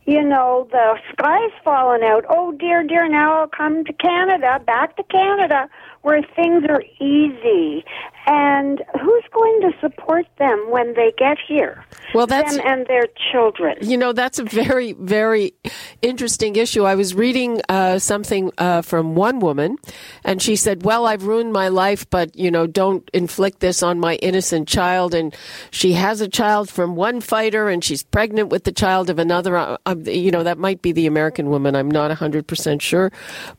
you 0.05 0.23
know, 0.23 0.69
the 0.71 0.97
sky's 1.11 1.53
fallen 1.65 2.03
out, 2.03 2.25
oh 2.29 2.53
dear, 2.53 2.83
dear, 2.83 3.09
now 3.09 3.41
I'll 3.41 3.49
come 3.49 3.83
to 3.85 3.93
Canada, 3.95 4.61
back 4.67 4.97
to 4.97 5.03
Canada. 5.05 5.69
where 6.07 6.23
things 6.37 6.63
are 6.69 6.83
easy. 7.01 7.85
And 8.27 8.83
who's 9.01 9.25
going 9.33 9.61
to 9.61 9.71
support 9.81 10.27
them 10.39 10.67
when 10.69 10.95
they 10.95 11.13
get 11.17 11.39
here? 11.47 11.85
Well, 12.13 12.27
that's 12.27 12.57
them 12.57 12.67
and 12.67 12.87
their 12.87 13.07
children. 13.33 13.77
You 13.81 13.97
know, 13.97 14.13
that's 14.13 14.41
a 14.41 14.45
very, 14.45 14.95
very 14.95 15.55
interesting 16.03 16.57
issue. 16.57 16.83
I 16.85 16.97
was 16.97 17.15
reading 17.15 17.61
uh, 17.69 18.01
something 18.01 18.51
uh, 18.59 18.83
from 18.83 19.15
one 19.15 19.39
woman, 19.39 19.77
and 20.25 20.43
she 20.43 20.57
said, 20.57 20.83
"Well, 20.83 21.07
I've 21.07 21.23
ruined 21.23 21.53
my 21.53 21.69
life, 21.69 22.09
but 22.11 22.35
you 22.35 22.51
know, 22.51 22.67
don't 22.67 23.09
inflict 23.13 23.61
this 23.61 23.83
on 23.83 24.01
my 24.01 24.17
innocent 24.17 24.67
child." 24.67 25.15
And 25.15 25.35
she 25.71 25.93
has 25.93 26.21
a 26.21 26.29
child 26.29 26.69
from 26.69 26.97
one 26.97 27.21
fighter, 27.21 27.69
and 27.69 27.85
she's 27.85 28.03
pregnant 28.03 28.49
with 28.49 28.65
the 28.65 28.73
child 28.73 29.09
of 29.09 29.21
another. 29.21 29.57
Uh, 29.57 29.95
you 30.05 30.33
know, 30.33 30.43
that 30.43 30.59
might 30.59 30.83
be 30.83 30.91
the 30.91 31.07
American 31.07 31.49
woman. 31.49 31.77
I'm 31.77 31.91
not 31.91 32.09
100 32.09 32.47
percent 32.47 32.83
sure, 32.83 33.13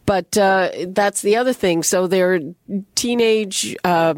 but 0.05 0.37
uh, 0.37 0.71
that's 0.87 1.21
the 1.21 1.37
other 1.37 1.53
thing. 1.53 1.83
So 1.83 2.07
they're 2.07 2.41
teenage 2.95 3.77
uh, 3.83 4.13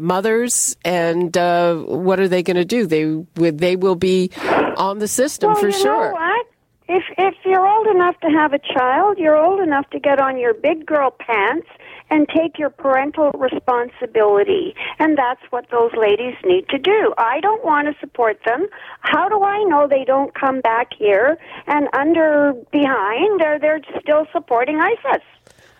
and 0.84 1.36
uh, 1.36 1.76
what 1.76 2.20
are 2.20 2.28
they 2.28 2.42
going 2.42 2.56
to 2.56 2.64
do? 2.64 2.86
They 2.86 3.50
they 3.50 3.76
will 3.76 3.96
be 3.96 4.30
on 4.76 4.98
the 4.98 5.08
system 5.08 5.52
well, 5.52 5.60
for 5.60 5.66
you 5.66 5.72
sure. 5.72 6.06
Know 6.06 6.12
what? 6.12 6.46
If 6.88 7.04
if 7.18 7.34
you're 7.44 7.66
old 7.66 7.86
enough 7.86 8.18
to 8.20 8.28
have 8.28 8.52
a 8.52 8.58
child, 8.58 9.18
you're 9.18 9.36
old 9.36 9.60
enough 9.60 9.88
to 9.90 10.00
get 10.00 10.20
on 10.20 10.38
your 10.38 10.54
big 10.54 10.86
girl 10.86 11.10
pants 11.10 11.68
and 12.10 12.28
take 12.28 12.58
your 12.58 12.70
parental 12.70 13.30
responsibility. 13.32 14.74
And 14.98 15.16
that's 15.16 15.40
what 15.50 15.70
those 15.70 15.92
ladies 15.96 16.34
need 16.44 16.68
to 16.70 16.78
do. 16.78 17.14
I 17.16 17.40
don't 17.40 17.64
want 17.64 17.86
to 17.86 17.94
support 18.00 18.40
them. 18.44 18.66
How 19.00 19.28
do 19.28 19.44
I 19.44 19.62
know 19.64 19.86
they 19.88 20.04
don't 20.04 20.34
come 20.34 20.60
back 20.60 20.88
here 20.98 21.38
and 21.66 21.88
under 21.92 22.54
behind 22.72 23.40
they're 23.40 23.58
they're 23.58 23.80
still 24.00 24.26
supporting 24.32 24.80
ISIS? 24.80 25.22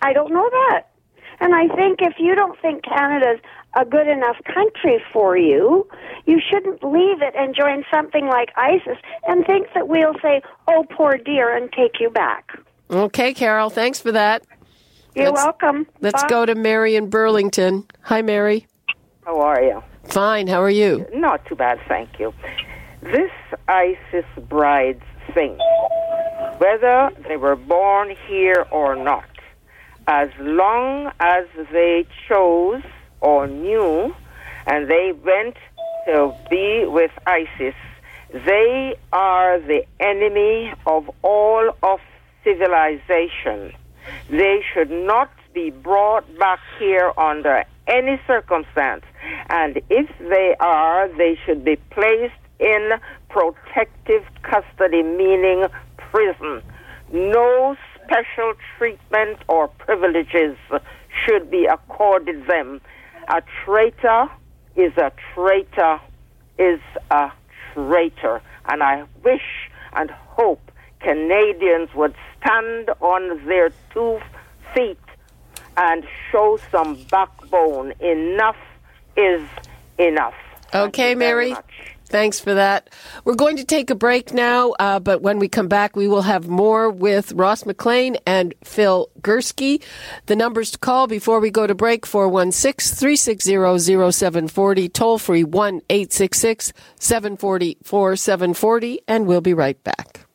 I 0.02 0.12
don't 0.12 0.32
know 0.32 0.48
that. 0.48 0.89
And 1.40 1.54
I 1.54 1.68
think 1.74 2.00
if 2.02 2.14
you 2.18 2.34
don't 2.34 2.58
think 2.60 2.84
Canada's 2.84 3.40
a 3.76 3.84
good 3.84 4.08
enough 4.08 4.36
country 4.44 5.02
for 5.12 5.36
you, 5.36 5.88
you 6.26 6.40
shouldn't 6.50 6.82
leave 6.84 7.22
it 7.22 7.34
and 7.36 7.54
join 7.54 7.84
something 7.92 8.26
like 8.26 8.50
ISIS 8.56 8.98
and 9.26 9.46
think 9.46 9.68
that 9.74 9.88
we'll 9.88 10.14
say, 10.22 10.42
oh, 10.68 10.84
poor 10.90 11.16
dear, 11.16 11.54
and 11.56 11.72
take 11.72 12.00
you 12.00 12.10
back. 12.10 12.50
Okay, 12.90 13.32
Carol, 13.32 13.70
thanks 13.70 14.00
for 14.00 14.12
that. 14.12 14.44
You're 15.14 15.26
Let's- 15.30 15.44
welcome. 15.44 15.86
Let's 16.00 16.22
Bye. 16.24 16.28
go 16.28 16.46
to 16.46 16.54
Mary 16.54 16.96
in 16.96 17.08
Burlington. 17.08 17.84
Hi, 18.02 18.22
Mary. 18.22 18.66
How 19.24 19.40
are 19.40 19.62
you? 19.62 19.82
Fine. 20.04 20.48
How 20.48 20.60
are 20.62 20.70
you? 20.70 21.06
Not 21.14 21.44
too 21.46 21.54
bad, 21.54 21.78
thank 21.88 22.18
you. 22.18 22.34
This 23.02 23.30
ISIS 23.68 24.24
brides 24.48 25.02
thing, 25.32 25.56
whether 26.58 27.10
they 27.28 27.36
were 27.36 27.56
born 27.56 28.14
here 28.28 28.66
or 28.70 28.96
not, 28.96 29.24
as 30.10 30.28
long 30.40 31.12
as 31.20 31.44
they 31.70 32.04
chose 32.28 32.82
or 33.20 33.46
knew 33.46 34.12
and 34.66 34.90
they 34.90 35.12
went 35.24 35.56
to 36.04 36.34
be 36.50 36.84
with 36.84 37.12
ISIS, 37.28 37.76
they 38.32 38.96
are 39.12 39.60
the 39.60 39.84
enemy 40.00 40.72
of 40.84 41.08
all 41.22 41.70
of 41.84 42.00
civilization. 42.42 43.72
They 44.28 44.64
should 44.74 44.90
not 44.90 45.30
be 45.54 45.70
brought 45.70 46.26
back 46.40 46.58
here 46.80 47.12
under 47.16 47.64
any 47.86 48.20
circumstance. 48.26 49.04
And 49.48 49.80
if 49.90 50.08
they 50.18 50.56
are, 50.58 51.06
they 51.06 51.38
should 51.46 51.64
be 51.64 51.76
placed 51.90 52.34
in 52.58 52.94
protective 53.28 54.24
custody, 54.42 55.04
meaning 55.04 55.66
prison. 56.10 56.62
No 57.12 57.76
special 58.10 58.54
treatment 58.76 59.38
or 59.48 59.68
privileges 59.68 60.56
should 61.24 61.50
be 61.50 61.66
accorded 61.66 62.46
them. 62.46 62.80
A 63.28 63.42
traitor 63.64 64.28
is 64.76 64.96
a 64.96 65.12
traitor 65.34 66.00
is 66.58 66.80
a 67.10 67.30
traitor. 67.72 68.42
And 68.68 68.82
I 68.82 69.04
wish 69.24 69.70
and 69.92 70.10
hope 70.10 70.60
Canadians 71.00 71.88
would 71.94 72.14
stand 72.40 72.90
on 73.00 73.46
their 73.46 73.70
two 73.92 74.20
feet 74.74 74.98
and 75.76 76.04
show 76.30 76.58
some 76.70 76.96
backbone. 77.10 77.92
Enough 78.00 78.56
is 79.16 79.42
enough. 79.98 80.34
Okay, 80.74 81.14
Mary. 81.14 81.50
much. 81.52 81.96
Thanks 82.10 82.40
for 82.40 82.54
that. 82.54 82.90
We're 83.24 83.36
going 83.36 83.56
to 83.56 83.64
take 83.64 83.88
a 83.88 83.94
break 83.94 84.34
now, 84.34 84.72
uh, 84.80 84.98
but 84.98 85.22
when 85.22 85.38
we 85.38 85.48
come 85.48 85.68
back, 85.68 85.94
we 85.94 86.08
will 86.08 86.22
have 86.22 86.48
more 86.48 86.90
with 86.90 87.32
Ross 87.32 87.64
McLean 87.64 88.16
and 88.26 88.52
Phil 88.64 89.08
Gurski. 89.20 89.80
The 90.26 90.34
numbers 90.34 90.72
to 90.72 90.78
call 90.78 91.06
before 91.06 91.38
we 91.38 91.50
go 91.50 91.68
to 91.68 91.74
break 91.74 92.04
416 92.04 92.96
360 92.96 94.10
0740, 94.12 94.88
toll 94.88 95.18
free 95.18 95.44
1 95.44 95.80
866 95.88 96.72
740 96.98 97.78
4740, 97.84 99.00
and 99.06 99.26
we'll 99.26 99.40
be 99.40 99.54
right 99.54 99.82
back. 99.84 100.26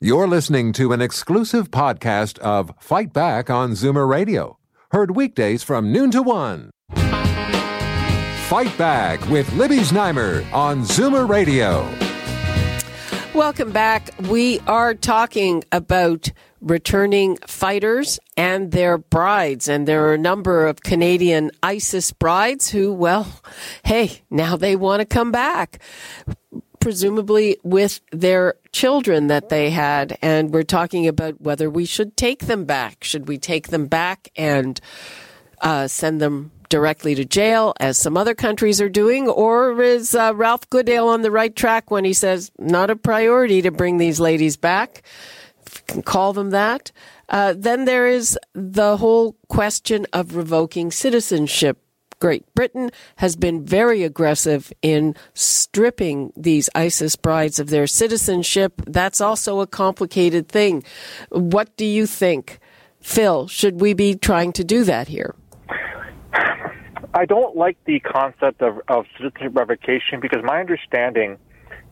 You're 0.00 0.26
listening 0.26 0.72
to 0.72 0.92
an 0.92 1.00
exclusive 1.00 1.70
podcast 1.70 2.40
of 2.40 2.72
Fight 2.80 3.12
Back 3.12 3.48
on 3.48 3.72
Zoomer 3.72 4.08
Radio. 4.08 4.58
Heard 4.90 5.14
weekdays 5.14 5.62
from 5.62 5.92
noon 5.92 6.10
to 6.10 6.22
one. 6.22 6.70
Fight 8.52 8.76
Back 8.76 9.26
with 9.30 9.50
Libby 9.54 9.78
Znaimer 9.78 10.44
on 10.52 10.82
Zoomer 10.82 11.26
Radio. 11.26 11.90
Welcome 13.32 13.72
back. 13.72 14.10
We 14.28 14.60
are 14.66 14.92
talking 14.92 15.64
about 15.72 16.30
returning 16.60 17.38
fighters 17.46 18.20
and 18.36 18.70
their 18.70 18.98
brides. 18.98 19.70
And 19.70 19.88
there 19.88 20.04
are 20.04 20.12
a 20.12 20.18
number 20.18 20.66
of 20.66 20.82
Canadian 20.82 21.50
ISIS 21.62 22.12
brides 22.12 22.68
who, 22.68 22.92
well, 22.92 23.26
hey, 23.84 24.20
now 24.28 24.58
they 24.58 24.76
want 24.76 25.00
to 25.00 25.06
come 25.06 25.32
back. 25.32 25.80
Presumably 26.78 27.56
with 27.62 28.02
their 28.10 28.56
children 28.70 29.28
that 29.28 29.48
they 29.48 29.70
had. 29.70 30.18
And 30.20 30.52
we're 30.52 30.62
talking 30.62 31.08
about 31.08 31.40
whether 31.40 31.70
we 31.70 31.86
should 31.86 32.18
take 32.18 32.40
them 32.40 32.66
back. 32.66 33.02
Should 33.02 33.28
we 33.28 33.38
take 33.38 33.68
them 33.68 33.86
back 33.86 34.28
and 34.36 34.78
uh, 35.62 35.88
send 35.88 36.20
them 36.20 36.50
directly 36.68 37.14
to 37.14 37.24
jail, 37.24 37.74
as 37.80 37.98
some 37.98 38.16
other 38.16 38.34
countries 38.34 38.80
are 38.80 38.88
doing, 38.88 39.28
or 39.28 39.80
is 39.82 40.14
uh, 40.14 40.32
Ralph 40.34 40.68
Goodale 40.70 41.08
on 41.08 41.22
the 41.22 41.30
right 41.30 41.54
track 41.54 41.90
when 41.90 42.04
he 42.04 42.12
says 42.12 42.50
not 42.58 42.90
a 42.90 42.96
priority 42.96 43.62
to 43.62 43.70
bring 43.70 43.98
these 43.98 44.18
ladies 44.18 44.56
back? 44.56 45.02
Can 45.86 46.02
call 46.02 46.32
them 46.32 46.50
that. 46.50 46.90
Uh, 47.28 47.54
then 47.56 47.84
there 47.84 48.06
is 48.06 48.38
the 48.54 48.96
whole 48.96 49.36
question 49.48 50.06
of 50.12 50.34
revoking 50.34 50.90
citizenship. 50.90 51.78
Great 52.20 52.44
Britain 52.54 52.90
has 53.16 53.36
been 53.36 53.64
very 53.64 54.04
aggressive 54.04 54.72
in 54.80 55.14
stripping 55.34 56.32
these 56.36 56.70
ISIS 56.74 57.16
brides 57.16 57.58
of 57.58 57.68
their 57.68 57.86
citizenship. 57.86 58.80
That's 58.86 59.20
also 59.20 59.60
a 59.60 59.66
complicated 59.66 60.48
thing. 60.48 60.84
What 61.30 61.76
do 61.76 61.84
you 61.84 62.06
think? 62.06 62.60
Phil, 63.00 63.48
should 63.48 63.80
we 63.80 63.92
be 63.92 64.14
trying 64.14 64.52
to 64.52 64.62
do 64.62 64.84
that 64.84 65.08
here? 65.08 65.34
I 67.14 67.26
don't 67.26 67.56
like 67.56 67.76
the 67.84 68.00
concept 68.00 68.62
of, 68.62 68.80
of 68.88 69.04
citizenship 69.16 69.52
revocation 69.54 70.20
because 70.20 70.42
my 70.42 70.60
understanding 70.60 71.38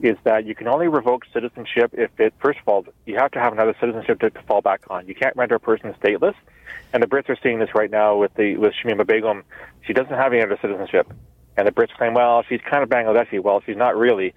is 0.01 0.17
that 0.25 0.47
you 0.47 0.55
can 0.55 0.67
only 0.67 0.89
revoke 0.89 1.25
citizenship 1.33 1.91
if 1.93 2.11
it, 2.19 2.33
first 2.41 2.59
of 2.59 2.67
all, 2.67 2.87
you 3.05 3.17
have 3.17 3.31
to 3.33 3.39
have 3.39 3.53
another 3.53 3.75
citizenship 3.79 4.19
to, 4.21 4.31
to 4.31 4.43
fall 4.43 4.63
back 4.63 4.83
on. 4.89 5.07
You 5.07 5.15
can't 5.15 5.37
render 5.37 5.57
a 5.57 5.61
person 5.61 5.95
stateless. 6.03 6.35
And 6.93 7.03
the 7.03 7.07
Brits 7.07 7.29
are 7.29 7.37
seeing 7.43 7.59
this 7.59 7.69
right 7.75 7.91
now 7.91 8.17
with 8.17 8.33
the 8.35 8.57
with 8.57 8.73
Shamima 8.73 9.07
Begum. 9.07 9.45
She 9.87 9.93
doesn't 9.93 10.15
have 10.15 10.33
any 10.33 10.43
other 10.43 10.59
citizenship. 10.63 11.13
And 11.57 11.67
the 11.69 11.73
Brits 11.73 11.95
claim, 11.97 12.15
well, 12.15 12.43
she's 12.49 12.61
kind 12.69 12.83
of 12.83 12.89
Bangladeshi. 12.89 13.43
Well, 13.43 13.63
she's 13.67 13.77
not 13.77 13.97
really. 13.97 14.35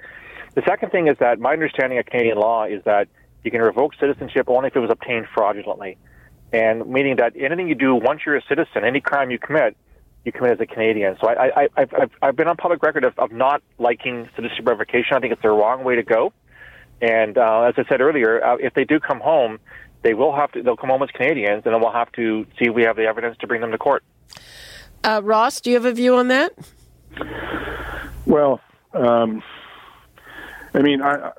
The 0.55 0.63
second 0.67 0.91
thing 0.91 1.07
is 1.07 1.17
that 1.19 1.39
my 1.39 1.53
understanding 1.53 1.97
of 1.97 2.05
Canadian 2.05 2.37
law 2.37 2.65
is 2.65 2.83
that 2.83 3.07
you 3.43 3.51
can 3.51 3.61
revoke 3.61 3.93
citizenship 3.99 4.49
only 4.49 4.67
if 4.67 4.75
it 4.75 4.79
was 4.79 4.91
obtained 4.91 5.27
fraudulently. 5.33 5.97
And 6.51 6.85
meaning 6.87 7.15
that 7.17 7.33
anything 7.39 7.69
you 7.69 7.75
do 7.75 7.95
once 7.95 8.21
you're 8.25 8.35
a 8.35 8.43
citizen, 8.47 8.83
any 8.83 8.99
crime 8.99 9.31
you 9.31 9.39
commit, 9.39 9.75
you 10.25 10.31
come 10.31 10.45
in 10.45 10.53
as 10.53 10.59
a 10.59 10.65
Canadian. 10.65 11.17
So 11.19 11.27
I, 11.27 11.63
I, 11.63 11.69
I've, 11.75 11.93
I've, 11.93 12.11
I've 12.21 12.35
been 12.35 12.47
on 12.47 12.55
public 12.57 12.81
record 12.81 13.03
of, 13.03 13.17
of 13.19 13.31
not 13.31 13.61
liking 13.77 14.29
citizenship 14.35 14.67
revocation. 14.67 15.15
I 15.15 15.19
think 15.19 15.33
it's 15.33 15.41
the 15.41 15.49
wrong 15.49 15.83
way 15.83 15.95
to 15.95 16.03
go. 16.03 16.33
And 17.01 17.37
uh, 17.37 17.63
as 17.63 17.73
I 17.77 17.83
said 17.89 17.99
earlier, 17.99 18.43
uh, 18.43 18.57
if 18.59 18.73
they 18.73 18.85
do 18.85 18.99
come 18.99 19.19
home, 19.19 19.59
they 20.03 20.13
will 20.13 20.35
have 20.35 20.51
to. 20.53 20.63
They'll 20.63 20.77
come 20.77 20.89
home 20.89 21.03
as 21.03 21.09
Canadians, 21.11 21.63
and 21.65 21.73
then 21.73 21.81
we'll 21.81 21.91
have 21.91 22.11
to 22.13 22.45
see 22.57 22.65
if 22.65 22.73
we 22.73 22.83
have 22.83 22.95
the 22.95 23.05
evidence 23.05 23.37
to 23.39 23.47
bring 23.47 23.61
them 23.61 23.71
to 23.71 23.77
court. 23.77 24.03
Uh, 25.03 25.21
Ross, 25.23 25.59
do 25.59 25.69
you 25.69 25.75
have 25.75 25.85
a 25.85 25.93
view 25.93 26.15
on 26.15 26.29
that? 26.29 26.53
Well, 28.25 28.61
um, 28.93 29.43
I 30.73 30.81
mean, 30.81 31.01
I, 31.01 31.31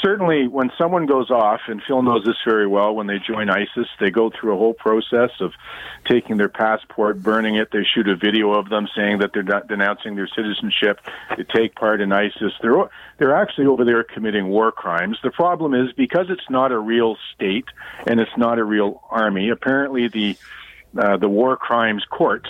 certainly 0.00 0.48
when 0.48 0.70
someone 0.78 1.06
goes 1.06 1.30
off, 1.30 1.60
and 1.68 1.82
Phil 1.86 2.02
knows 2.02 2.24
this 2.24 2.36
very 2.46 2.66
well, 2.66 2.94
when 2.94 3.06
they 3.06 3.18
join 3.18 3.50
ISIS, 3.50 3.88
they 4.00 4.10
go 4.10 4.30
through 4.30 4.54
a 4.54 4.56
whole 4.56 4.74
process 4.74 5.30
of 5.40 5.52
taking 6.08 6.36
their 6.36 6.48
passport, 6.48 7.22
burning 7.22 7.56
it. 7.56 7.68
They 7.72 7.84
shoot 7.84 8.08
a 8.08 8.16
video 8.16 8.52
of 8.52 8.68
them 8.68 8.88
saying 8.96 9.18
that 9.18 9.32
they're 9.34 9.42
not 9.42 9.68
denouncing 9.68 10.14
their 10.16 10.28
citizenship. 10.28 11.00
They 11.36 11.44
take 11.44 11.74
part 11.74 12.00
in 12.00 12.12
ISIS. 12.12 12.52
They're 12.60 12.88
they're 13.18 13.36
actually 13.36 13.66
over 13.66 13.84
there 13.84 14.02
committing 14.02 14.48
war 14.48 14.72
crimes. 14.72 15.18
The 15.22 15.30
problem 15.30 15.74
is 15.74 15.92
because 15.92 16.26
it's 16.30 16.48
not 16.48 16.72
a 16.72 16.78
real 16.78 17.16
state 17.34 17.66
and 18.06 18.20
it's 18.20 18.36
not 18.36 18.58
a 18.58 18.64
real 18.64 19.02
army. 19.10 19.50
Apparently, 19.50 20.08
the 20.08 20.36
uh, 20.96 21.16
the 21.16 21.28
war 21.28 21.56
crimes 21.56 22.04
courts 22.08 22.48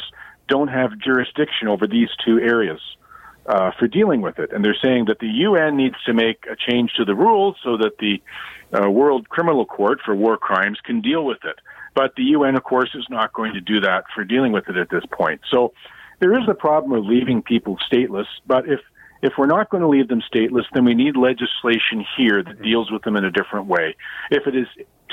don't 0.48 0.68
have 0.68 0.98
jurisdiction 0.98 1.68
over 1.68 1.86
these 1.86 2.08
two 2.24 2.38
areas 2.38 2.80
uh, 3.46 3.70
for 3.78 3.88
dealing 3.88 4.20
with 4.20 4.38
it. 4.38 4.52
And 4.52 4.64
they're 4.64 4.76
saying 4.80 5.06
that 5.06 5.18
the 5.18 5.26
UN 5.26 5.76
needs 5.76 5.96
to 6.06 6.12
make 6.12 6.44
a 6.50 6.56
change 6.56 6.92
to 6.94 7.04
the 7.04 7.14
rules 7.14 7.56
so 7.62 7.76
that 7.76 7.98
the 7.98 8.22
uh, 8.72 8.88
World 8.88 9.28
Criminal 9.28 9.66
Court 9.66 10.00
for 10.04 10.14
war 10.14 10.36
crimes 10.36 10.78
can 10.84 11.00
deal 11.00 11.24
with 11.24 11.44
it. 11.44 11.58
But 11.94 12.14
the 12.16 12.22
UN, 12.22 12.56
of 12.56 12.64
course, 12.64 12.90
is 12.94 13.06
not 13.10 13.32
going 13.32 13.52
to 13.54 13.60
do 13.60 13.80
that 13.80 14.04
for 14.14 14.24
dealing 14.24 14.52
with 14.52 14.68
it 14.68 14.76
at 14.76 14.88
this 14.90 15.04
point. 15.10 15.40
So 15.50 15.74
there 16.20 16.38
is 16.38 16.48
a 16.48 16.54
problem 16.54 16.92
of 16.92 17.04
leaving 17.04 17.42
people 17.42 17.78
stateless. 17.90 18.26
But 18.46 18.68
if 18.68 18.80
if 19.22 19.34
we're 19.38 19.46
not 19.46 19.70
going 19.70 19.82
to 19.82 19.88
leave 19.88 20.08
them 20.08 20.20
stateless, 20.34 20.64
then 20.74 20.84
we 20.84 20.94
need 20.94 21.16
legislation 21.16 22.04
here 22.16 22.42
that 22.42 22.60
deals 22.60 22.90
with 22.90 23.02
them 23.02 23.16
in 23.16 23.24
a 23.24 23.30
different 23.30 23.66
way. 23.66 23.94
If 24.32 24.48
it 24.48 24.56
is 24.56 24.66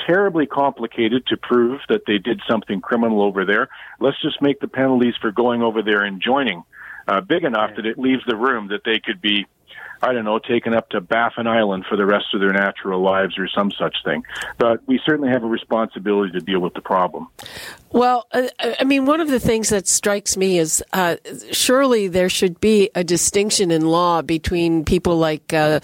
terribly 0.04 0.46
complicated 0.46 1.26
to 1.26 1.36
prove 1.36 1.80
that 1.88 2.06
they 2.08 2.18
did 2.18 2.40
something 2.48 2.80
criminal 2.80 3.22
over 3.22 3.44
there, 3.44 3.68
let's 4.00 4.20
just 4.20 4.42
make 4.42 4.58
the 4.58 4.66
penalties 4.66 5.14
for 5.20 5.30
going 5.30 5.62
over 5.62 5.80
there 5.80 6.02
and 6.02 6.20
joining 6.20 6.64
uh, 7.08 7.20
big 7.20 7.44
enough 7.44 7.70
that 7.76 7.86
it 7.86 7.98
leaves 7.98 8.22
the 8.26 8.36
room 8.36 8.68
that 8.68 8.82
they 8.84 9.00
could 9.00 9.20
be 9.20 9.46
I 10.02 10.12
don't 10.12 10.24
know, 10.24 10.38
taken 10.38 10.72
up 10.72 10.88
to 10.90 11.00
Baffin 11.00 11.46
Island 11.46 11.84
for 11.86 11.96
the 11.96 12.06
rest 12.06 12.26
of 12.32 12.40
their 12.40 12.52
natural 12.52 13.02
lives 13.02 13.38
or 13.38 13.46
some 13.48 13.70
such 13.70 13.96
thing. 14.02 14.24
But 14.56 14.86
we 14.86 14.98
certainly 15.04 15.28
have 15.28 15.44
a 15.44 15.48
responsibility 15.48 16.32
to 16.32 16.40
deal 16.40 16.60
with 16.60 16.72
the 16.72 16.80
problem. 16.80 17.28
Well, 17.92 18.26
uh, 18.32 18.48
I 18.60 18.84
mean, 18.84 19.04
one 19.04 19.20
of 19.20 19.28
the 19.28 19.40
things 19.40 19.68
that 19.68 19.86
strikes 19.86 20.36
me 20.36 20.58
is 20.58 20.82
uh, 20.94 21.16
surely 21.52 22.08
there 22.08 22.30
should 22.30 22.60
be 22.60 22.88
a 22.94 23.04
distinction 23.04 23.70
in 23.70 23.84
law 23.86 24.22
between 24.22 24.84
people 24.86 25.18
like 25.18 25.52
uh, 25.52 25.80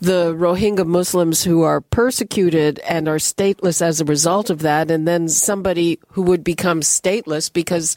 the 0.00 0.34
Rohingya 0.34 0.86
Muslims 0.86 1.44
who 1.44 1.62
are 1.62 1.80
persecuted 1.80 2.80
and 2.80 3.06
are 3.06 3.18
stateless 3.18 3.80
as 3.80 4.00
a 4.00 4.04
result 4.04 4.50
of 4.50 4.60
that, 4.60 4.90
and 4.90 5.06
then 5.06 5.28
somebody 5.28 6.00
who 6.08 6.22
would 6.22 6.42
become 6.42 6.80
stateless 6.80 7.52
because 7.52 7.94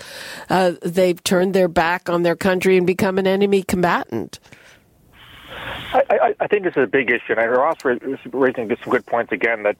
uh, 0.49 0.73
they've 0.83 1.23
turned 1.23 1.53
their 1.53 1.69
back 1.69 2.07
on 2.09 2.21
their 2.21 2.35
country 2.35 2.77
and 2.77 2.85
become 2.85 3.17
an 3.17 3.25
enemy 3.25 3.63
combatant. 3.63 4.39
I, 6.09 6.35
I, 6.39 6.47
think 6.47 6.63
this 6.63 6.73
is 6.75 6.83
a 6.83 6.87
big 6.87 7.09
issue, 7.09 7.33
and 7.37 7.51
Ross 7.51 7.83
was 7.83 7.99
raising 8.31 8.69
some 8.69 8.91
good 8.91 9.05
points 9.05 9.31
again 9.31 9.63
that 9.63 9.77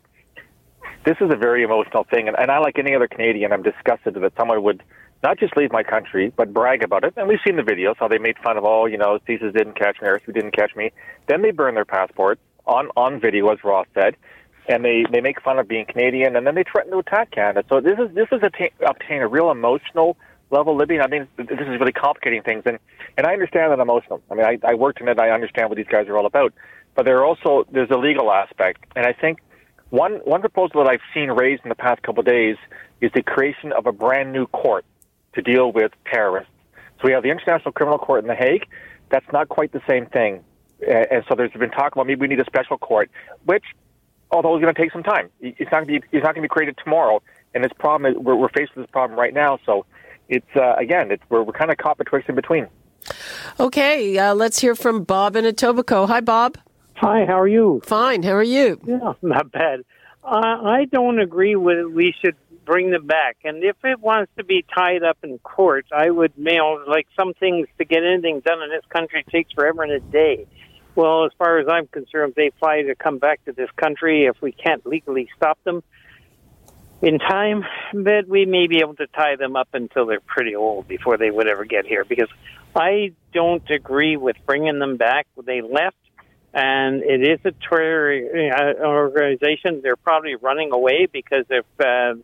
this 1.03 1.17
is 1.21 1.31
a 1.31 1.35
very 1.35 1.63
emotional 1.63 2.03
thing, 2.03 2.27
and, 2.27 2.37
and 2.37 2.51
I, 2.51 2.59
like 2.59 2.79
any 2.79 2.95
other 2.95 3.07
Canadian, 3.07 3.51
I'm 3.51 3.63
disgusted 3.63 4.15
that 4.15 4.33
someone 4.37 4.63
would 4.63 4.83
not 5.23 5.39
just 5.39 5.55
leave 5.57 5.71
my 5.71 5.83
country, 5.83 6.31
but 6.35 6.53
brag 6.53 6.83
about 6.83 7.03
it. 7.03 7.13
And 7.17 7.27
we've 7.27 7.39
seen 7.45 7.55
the 7.55 7.63
videos 7.63 7.95
how 7.97 8.07
they 8.07 8.17
made 8.17 8.37
fun 8.37 8.57
of, 8.57 8.65
oh, 8.65 8.85
you 8.85 8.97
know, 8.97 9.19
CSIS 9.27 9.53
didn't 9.53 9.75
catch 9.75 10.01
me, 10.01 10.09
who 10.25 10.31
didn't 10.31 10.51
catch 10.51 10.75
me. 10.75 10.91
Then 11.27 11.41
they 11.41 11.51
burn 11.51 11.75
their 11.75 11.85
passport 11.85 12.39
on 12.65 12.89
on 12.95 13.19
video, 13.19 13.49
as 13.49 13.63
Ross 13.63 13.87
said, 13.93 14.15
and 14.67 14.83
they 14.83 15.05
they 15.11 15.21
make 15.21 15.41
fun 15.41 15.59
of 15.59 15.67
being 15.67 15.85
Canadian, 15.85 16.35
and 16.35 16.45
then 16.45 16.55
they 16.55 16.63
threaten 16.63 16.91
to 16.91 16.99
attack 16.99 17.31
Canada. 17.31 17.63
So 17.69 17.81
this 17.81 17.97
is 17.99 18.13
this 18.13 18.27
is 18.31 18.41
a 18.43 18.51
obtain 18.87 19.21
a 19.21 19.27
real 19.27 19.51
emotional 19.51 20.17
level 20.49 20.75
living. 20.75 21.01
I 21.01 21.07
mean, 21.07 21.27
this 21.37 21.47
is 21.49 21.79
really 21.79 21.91
complicating 21.91 22.41
things, 22.43 22.63
and 22.65 22.79
and 23.17 23.25
I 23.25 23.33
understand 23.33 23.71
that 23.71 23.79
emotional. 23.79 24.21
I 24.29 24.35
mean, 24.35 24.45
I, 24.45 24.59
I 24.63 24.73
worked 24.75 25.01
in 25.01 25.07
it. 25.07 25.19
I 25.19 25.29
understand 25.29 25.69
what 25.69 25.77
these 25.77 25.87
guys 25.87 26.07
are 26.07 26.17
all 26.17 26.25
about, 26.25 26.53
but 26.95 27.05
there 27.05 27.17
are 27.17 27.25
also 27.25 27.65
there's 27.71 27.89
a 27.89 27.97
legal 27.97 28.31
aspect, 28.31 28.83
and 28.95 29.05
I 29.05 29.13
think 29.13 29.39
one 29.89 30.13
one 30.25 30.41
proposal 30.41 30.83
that 30.83 30.89
I've 30.89 31.05
seen 31.13 31.29
raised 31.31 31.63
in 31.63 31.69
the 31.69 31.75
past 31.75 32.01
couple 32.03 32.21
of 32.21 32.25
days 32.25 32.57
is 33.01 33.11
the 33.13 33.21
creation 33.21 33.71
of 33.71 33.85
a 33.85 33.91
brand 33.91 34.33
new 34.33 34.47
court 34.47 34.85
to 35.33 35.41
deal 35.41 35.71
with 35.71 35.91
terrorists. 36.11 36.51
So 36.97 37.01
we 37.05 37.11
have 37.11 37.23
the 37.23 37.29
International 37.29 37.71
Criminal 37.71 37.99
Court 37.99 38.23
in 38.23 38.27
The 38.27 38.35
Hague. 38.35 38.67
That's 39.09 39.25
not 39.33 39.49
quite 39.49 39.71
the 39.71 39.81
same 39.87 40.05
thing, 40.07 40.43
and 40.87 41.23
so 41.27 41.35
there's 41.35 41.51
been 41.51 41.71
talk 41.71 41.93
about 41.93 42.07
maybe 42.07 42.21
we 42.21 42.27
need 42.27 42.39
a 42.39 42.45
special 42.45 42.77
court, 42.77 43.09
which 43.45 43.63
although 44.31 44.55
it's 44.55 44.61
going 44.61 44.73
to 44.73 44.81
take 44.81 44.91
some 44.91 45.03
time, 45.03 45.29
it's 45.39 45.71
not 45.71 45.85
going 45.85 45.87
to 45.87 45.99
be 45.99 46.07
it's 46.11 46.23
not 46.23 46.35
going 46.35 46.41
to 46.41 46.41
be 46.41 46.47
created 46.47 46.77
tomorrow. 46.83 47.21
And 47.53 47.63
this 47.63 47.71
problem 47.79 48.11
is 48.11 48.17
we're, 48.17 48.35
we're 48.35 48.49
faced 48.49 48.75
with 48.75 48.85
this 48.85 48.91
problem 48.91 49.17
right 49.17 49.33
now. 49.33 49.59
So 49.65 49.85
it's 50.29 50.55
uh, 50.55 50.75
again, 50.75 51.11
it's 51.11 51.23
we're, 51.29 51.43
we're 51.43 51.53
kind 51.53 51.71
of 51.71 51.77
caught 51.77 51.97
betwixt 51.97 52.29
in 52.29 52.35
between. 52.35 52.67
Okay, 53.59 54.17
uh, 54.17 54.33
let's 54.33 54.59
hear 54.59 54.75
from 54.75 55.03
Bob 55.03 55.35
in 55.35 55.45
Etobicoke. 55.45 56.07
Hi, 56.07 56.21
Bob. 56.21 56.57
Hi, 56.95 57.25
how 57.25 57.39
are 57.39 57.47
you? 57.47 57.81
Fine. 57.85 58.23
How 58.23 58.31
are 58.31 58.43
you? 58.43 58.79
Yeah, 58.85 59.13
not 59.21 59.51
bad. 59.51 59.81
Uh, 60.23 60.27
I 60.27 60.85
don't 60.91 61.19
agree 61.19 61.55
with 61.55 61.85
we 61.91 62.15
should 62.19 62.35
bring 62.65 62.89
them 62.89 63.05
back. 63.05 63.37
And 63.43 63.63
if 63.63 63.75
it 63.83 63.99
wants 63.99 64.31
to 64.37 64.43
be 64.43 64.65
tied 64.73 65.03
up 65.03 65.17
in 65.23 65.37
court, 65.39 65.85
I 65.95 66.09
would 66.09 66.37
mail 66.37 66.83
like 66.87 67.07
some 67.17 67.33
things 67.35 67.67
to 67.77 67.85
get 67.85 68.03
anything 68.03 68.41
done 68.41 68.61
in 68.61 68.69
this 68.69 68.85
country 68.89 69.23
takes 69.31 69.53
forever 69.53 69.83
and 69.83 69.91
a 69.91 69.99
day. 69.99 70.47
Well, 70.95 71.25
as 71.25 71.31
far 71.37 71.59
as 71.59 71.67
I'm 71.69 71.87
concerned, 71.87 72.33
they 72.35 72.51
fly 72.59 72.81
to 72.81 72.95
come 72.95 73.19
back 73.19 73.43
to 73.45 73.51
this 73.51 73.69
country, 73.75 74.25
if 74.25 74.41
we 74.41 74.51
can't 74.51 74.85
legally 74.85 75.29
stop 75.35 75.59
them, 75.63 75.83
in 77.05 77.19
time, 77.19 77.63
but 77.93 78.27
we 78.27 78.47
may 78.47 78.65
be 78.65 78.79
able 78.79 78.95
to 78.95 79.05
tie 79.05 79.35
them 79.35 79.55
up 79.55 79.69
until 79.73 80.07
they're 80.07 80.19
pretty 80.19 80.55
old 80.55 80.87
before 80.87 81.17
they 81.17 81.29
would 81.29 81.47
ever 81.47 81.63
get 81.63 81.85
here. 81.85 82.03
Because 82.03 82.29
I 82.75 83.13
don't 83.31 83.69
agree 83.69 84.17
with 84.17 84.35
bringing 84.47 84.79
them 84.79 84.97
back. 84.97 85.27
They 85.45 85.61
left, 85.61 85.97
and 86.51 87.03
it 87.03 87.21
is 87.21 87.39
a 87.45 87.51
terror 87.69 88.11
uh, 88.51 88.83
organization. 88.83 89.81
They're 89.83 89.95
probably 89.95 90.33
running 90.33 90.71
away 90.71 91.05
because 91.05 91.45
if 91.51 91.65
uh, 91.79 92.19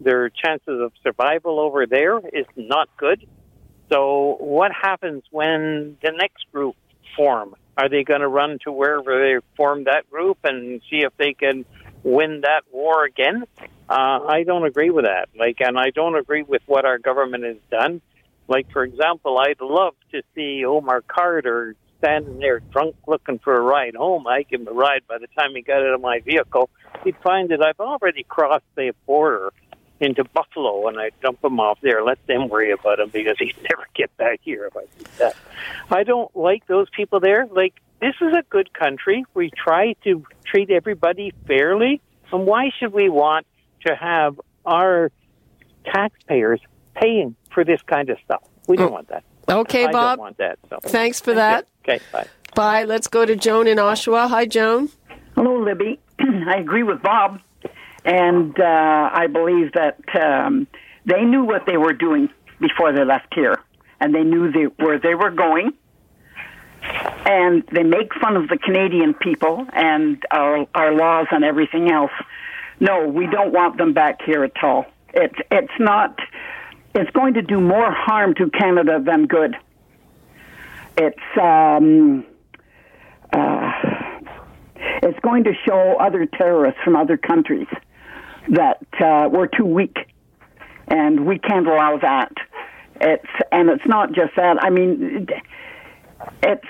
their 0.00 0.30
chances 0.30 0.80
of 0.80 0.92
survival 1.02 1.60
over 1.60 1.84
there 1.86 2.18
is 2.18 2.46
not 2.56 2.88
good. 2.96 3.26
So, 3.92 4.38
what 4.40 4.72
happens 4.72 5.24
when 5.30 5.98
the 6.02 6.12
next 6.16 6.50
group 6.50 6.74
form? 7.14 7.54
Are 7.76 7.90
they 7.90 8.02
going 8.02 8.20
to 8.20 8.28
run 8.28 8.58
to 8.64 8.72
wherever 8.72 9.18
they 9.18 9.44
formed 9.56 9.86
that 9.86 10.08
group 10.10 10.38
and 10.44 10.80
see 10.90 10.98
if 10.98 11.12
they 11.18 11.34
can 11.34 11.66
win 12.02 12.42
that 12.42 12.62
war 12.70 13.04
again? 13.04 13.44
Uh, 13.92 14.24
I 14.26 14.44
don't 14.44 14.64
agree 14.64 14.88
with 14.88 15.04
that. 15.04 15.28
Like, 15.38 15.60
and 15.60 15.78
I 15.78 15.90
don't 15.90 16.16
agree 16.16 16.42
with 16.42 16.62
what 16.64 16.86
our 16.86 16.96
government 16.96 17.44
has 17.44 17.58
done. 17.70 18.00
Like, 18.48 18.72
for 18.72 18.84
example, 18.84 19.38
I'd 19.38 19.60
love 19.60 19.94
to 20.12 20.22
see 20.34 20.64
Omar 20.64 21.02
Khadr 21.02 21.74
standing 21.98 22.38
there 22.38 22.60
drunk 22.60 22.96
looking 23.06 23.38
for 23.38 23.54
a 23.54 23.60
ride 23.60 23.94
home. 23.94 24.26
I 24.26 24.44
give 24.44 24.62
him 24.62 24.68
a 24.68 24.72
ride. 24.72 25.02
By 25.06 25.18
the 25.18 25.26
time 25.38 25.54
he 25.54 25.60
got 25.60 25.82
out 25.82 25.92
of 25.92 26.00
my 26.00 26.20
vehicle, 26.20 26.70
he'd 27.04 27.18
find 27.22 27.50
that 27.50 27.62
I've 27.62 27.80
already 27.80 28.22
crossed 28.22 28.64
the 28.76 28.94
border 29.04 29.52
into 30.00 30.24
Buffalo, 30.24 30.88
and 30.88 30.98
I'd 30.98 31.12
dump 31.20 31.44
him 31.44 31.60
off 31.60 31.78
there. 31.82 32.02
Let 32.02 32.26
them 32.26 32.48
worry 32.48 32.72
about 32.72 32.98
him 32.98 33.10
because 33.10 33.36
he'd 33.38 33.56
never 33.70 33.86
get 33.94 34.16
back 34.16 34.40
here 34.42 34.64
if 34.64 34.74
I 34.74 34.86
did 34.96 35.06
that. 35.18 35.36
I 35.90 36.04
don't 36.04 36.34
like 36.34 36.66
those 36.66 36.88
people 36.96 37.20
there. 37.20 37.46
Like, 37.46 37.74
this 38.00 38.14
is 38.22 38.32
a 38.32 38.42
good 38.48 38.72
country. 38.72 39.26
We 39.34 39.50
try 39.50 39.96
to 40.04 40.24
treat 40.46 40.70
everybody 40.70 41.34
fairly. 41.46 42.00
And 42.32 42.46
why 42.46 42.70
should 42.78 42.94
we 42.94 43.10
want 43.10 43.46
to 43.86 43.94
have 43.94 44.40
our 44.64 45.10
taxpayers 45.84 46.60
paying 46.94 47.34
for 47.52 47.64
this 47.64 47.80
kind 47.82 48.10
of 48.10 48.18
stuff. 48.24 48.42
We 48.68 48.76
don't 48.76 48.90
oh. 48.90 48.92
want 48.92 49.08
that. 49.08 49.24
Okay, 49.48 49.86
I 49.86 49.92
Bob. 49.92 50.18
don't 50.18 50.24
want 50.24 50.38
that. 50.38 50.58
So. 50.70 50.78
Thanks 50.82 51.20
for 51.20 51.34
that. 51.34 51.66
Okay, 51.82 52.00
bye. 52.12 52.26
Bye. 52.54 52.84
Let's 52.84 53.08
go 53.08 53.24
to 53.24 53.34
Joan 53.34 53.66
in 53.66 53.78
Oshawa. 53.78 54.28
Hi, 54.28 54.46
Joan. 54.46 54.88
Hello, 55.34 55.62
Libby. 55.62 55.98
I 56.18 56.56
agree 56.58 56.82
with 56.82 57.02
Bob, 57.02 57.40
and 58.04 58.58
uh, 58.58 59.10
I 59.12 59.26
believe 59.26 59.72
that 59.72 59.98
um, 60.14 60.66
they 61.06 61.22
knew 61.22 61.44
what 61.44 61.66
they 61.66 61.76
were 61.76 61.92
doing 61.92 62.28
before 62.60 62.92
they 62.92 63.04
left 63.04 63.34
here, 63.34 63.56
and 64.00 64.14
they 64.14 64.22
knew 64.22 64.52
they, 64.52 64.64
where 64.82 64.98
they 64.98 65.14
were 65.14 65.30
going. 65.30 65.72
And 67.24 67.62
they 67.72 67.84
make 67.84 68.12
fun 68.20 68.36
of 68.36 68.48
the 68.48 68.58
Canadian 68.58 69.14
people 69.14 69.66
and 69.72 70.20
our, 70.32 70.66
our 70.74 70.92
laws 70.92 71.28
and 71.30 71.44
everything 71.44 71.90
else. 71.90 72.10
No, 72.82 73.06
we 73.06 73.28
don't 73.28 73.52
want 73.52 73.78
them 73.78 73.92
back 73.94 74.22
here 74.26 74.42
at 74.42 74.56
all. 74.60 74.86
It's 75.14 75.38
it's 75.52 75.72
not. 75.78 76.18
It's 76.96 77.10
going 77.12 77.34
to 77.34 77.42
do 77.42 77.60
more 77.60 77.92
harm 77.92 78.34
to 78.34 78.50
Canada 78.50 79.00
than 79.00 79.28
good. 79.28 79.54
It's 80.96 81.38
um, 81.40 82.26
uh, 83.32 83.70
it's 85.00 85.18
going 85.20 85.44
to 85.44 85.52
show 85.64 85.96
other 86.00 86.26
terrorists 86.26 86.80
from 86.82 86.96
other 86.96 87.16
countries 87.16 87.68
that 88.48 88.84
uh, 89.00 89.28
we're 89.30 89.46
too 89.46 89.64
weak, 89.64 89.98
and 90.88 91.24
we 91.24 91.38
can't 91.38 91.68
allow 91.68 91.98
that. 91.98 92.32
It's 93.00 93.30
and 93.52 93.70
it's 93.70 93.86
not 93.86 94.10
just 94.10 94.34
that. 94.34 94.56
I 94.60 94.70
mean, 94.70 95.28
it's 96.42 96.66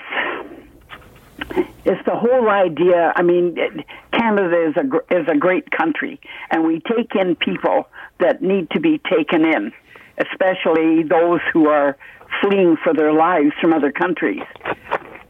it's 1.85 2.05
the 2.05 2.15
whole 2.15 2.49
idea. 2.49 3.13
I 3.15 3.21
mean, 3.21 3.57
Canada 4.11 4.69
is 4.69 4.75
a 4.77 5.15
is 5.15 5.27
a 5.27 5.37
great 5.37 5.69
country, 5.71 6.19
and 6.51 6.65
we 6.65 6.81
take 6.81 7.15
in 7.15 7.35
people 7.35 7.87
that 8.19 8.41
need 8.41 8.69
to 8.71 8.79
be 8.79 8.99
taken 9.09 9.45
in, 9.45 9.71
especially 10.17 11.03
those 11.03 11.41
who 11.51 11.67
are 11.67 11.97
fleeing 12.41 12.77
for 12.83 12.93
their 12.93 13.13
lives 13.13 13.51
from 13.59 13.73
other 13.73 13.91
countries. 13.91 14.41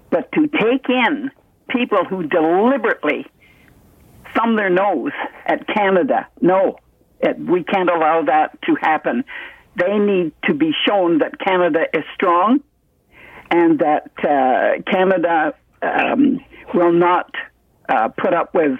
But 0.09 0.31
to 0.33 0.47
take 0.47 0.89
in 0.89 1.31
people 1.69 2.05
who 2.05 2.23
deliberately 2.23 3.25
thumb 4.35 4.55
their 4.55 4.69
nose 4.69 5.11
at 5.45 5.67
Canada, 5.67 6.27
no, 6.41 6.77
it, 7.19 7.39
we 7.39 7.63
can't 7.63 7.89
allow 7.89 8.23
that 8.23 8.61
to 8.63 8.75
happen. 8.75 9.23
They 9.75 9.97
need 9.97 10.33
to 10.43 10.53
be 10.53 10.71
shown 10.87 11.19
that 11.19 11.39
Canada 11.39 11.85
is 11.93 12.03
strong 12.13 12.61
and 13.49 13.79
that 13.79 14.11
uh, 14.19 14.81
Canada 14.91 15.55
um, 15.83 16.39
will 16.73 16.91
not 16.93 17.29
uh, 17.89 18.09
put 18.09 18.33
up 18.33 18.53
with 18.53 18.79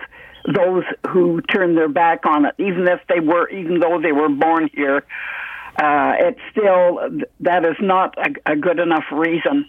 those 0.54 0.84
who 1.08 1.42
turn 1.42 1.76
their 1.76 1.89
back 1.89 2.26
on 2.26 2.46
it, 2.46 2.56
even 2.58 2.88
if 2.88 3.00
they 3.08 3.20
were, 3.20 3.50
even 3.50 3.80
though 3.80 4.00
they 4.02 4.12
were 4.12 4.30
born 4.30 4.70
here. 4.74 5.06
uh, 5.78 6.13
it's 6.20 6.39
still 6.52 7.00
that 7.39 7.66
is 7.66 7.76
not 7.80 8.16
a, 8.18 8.54
a 8.54 8.56
good 8.56 8.80
enough 8.80 9.06
reason 9.12 9.66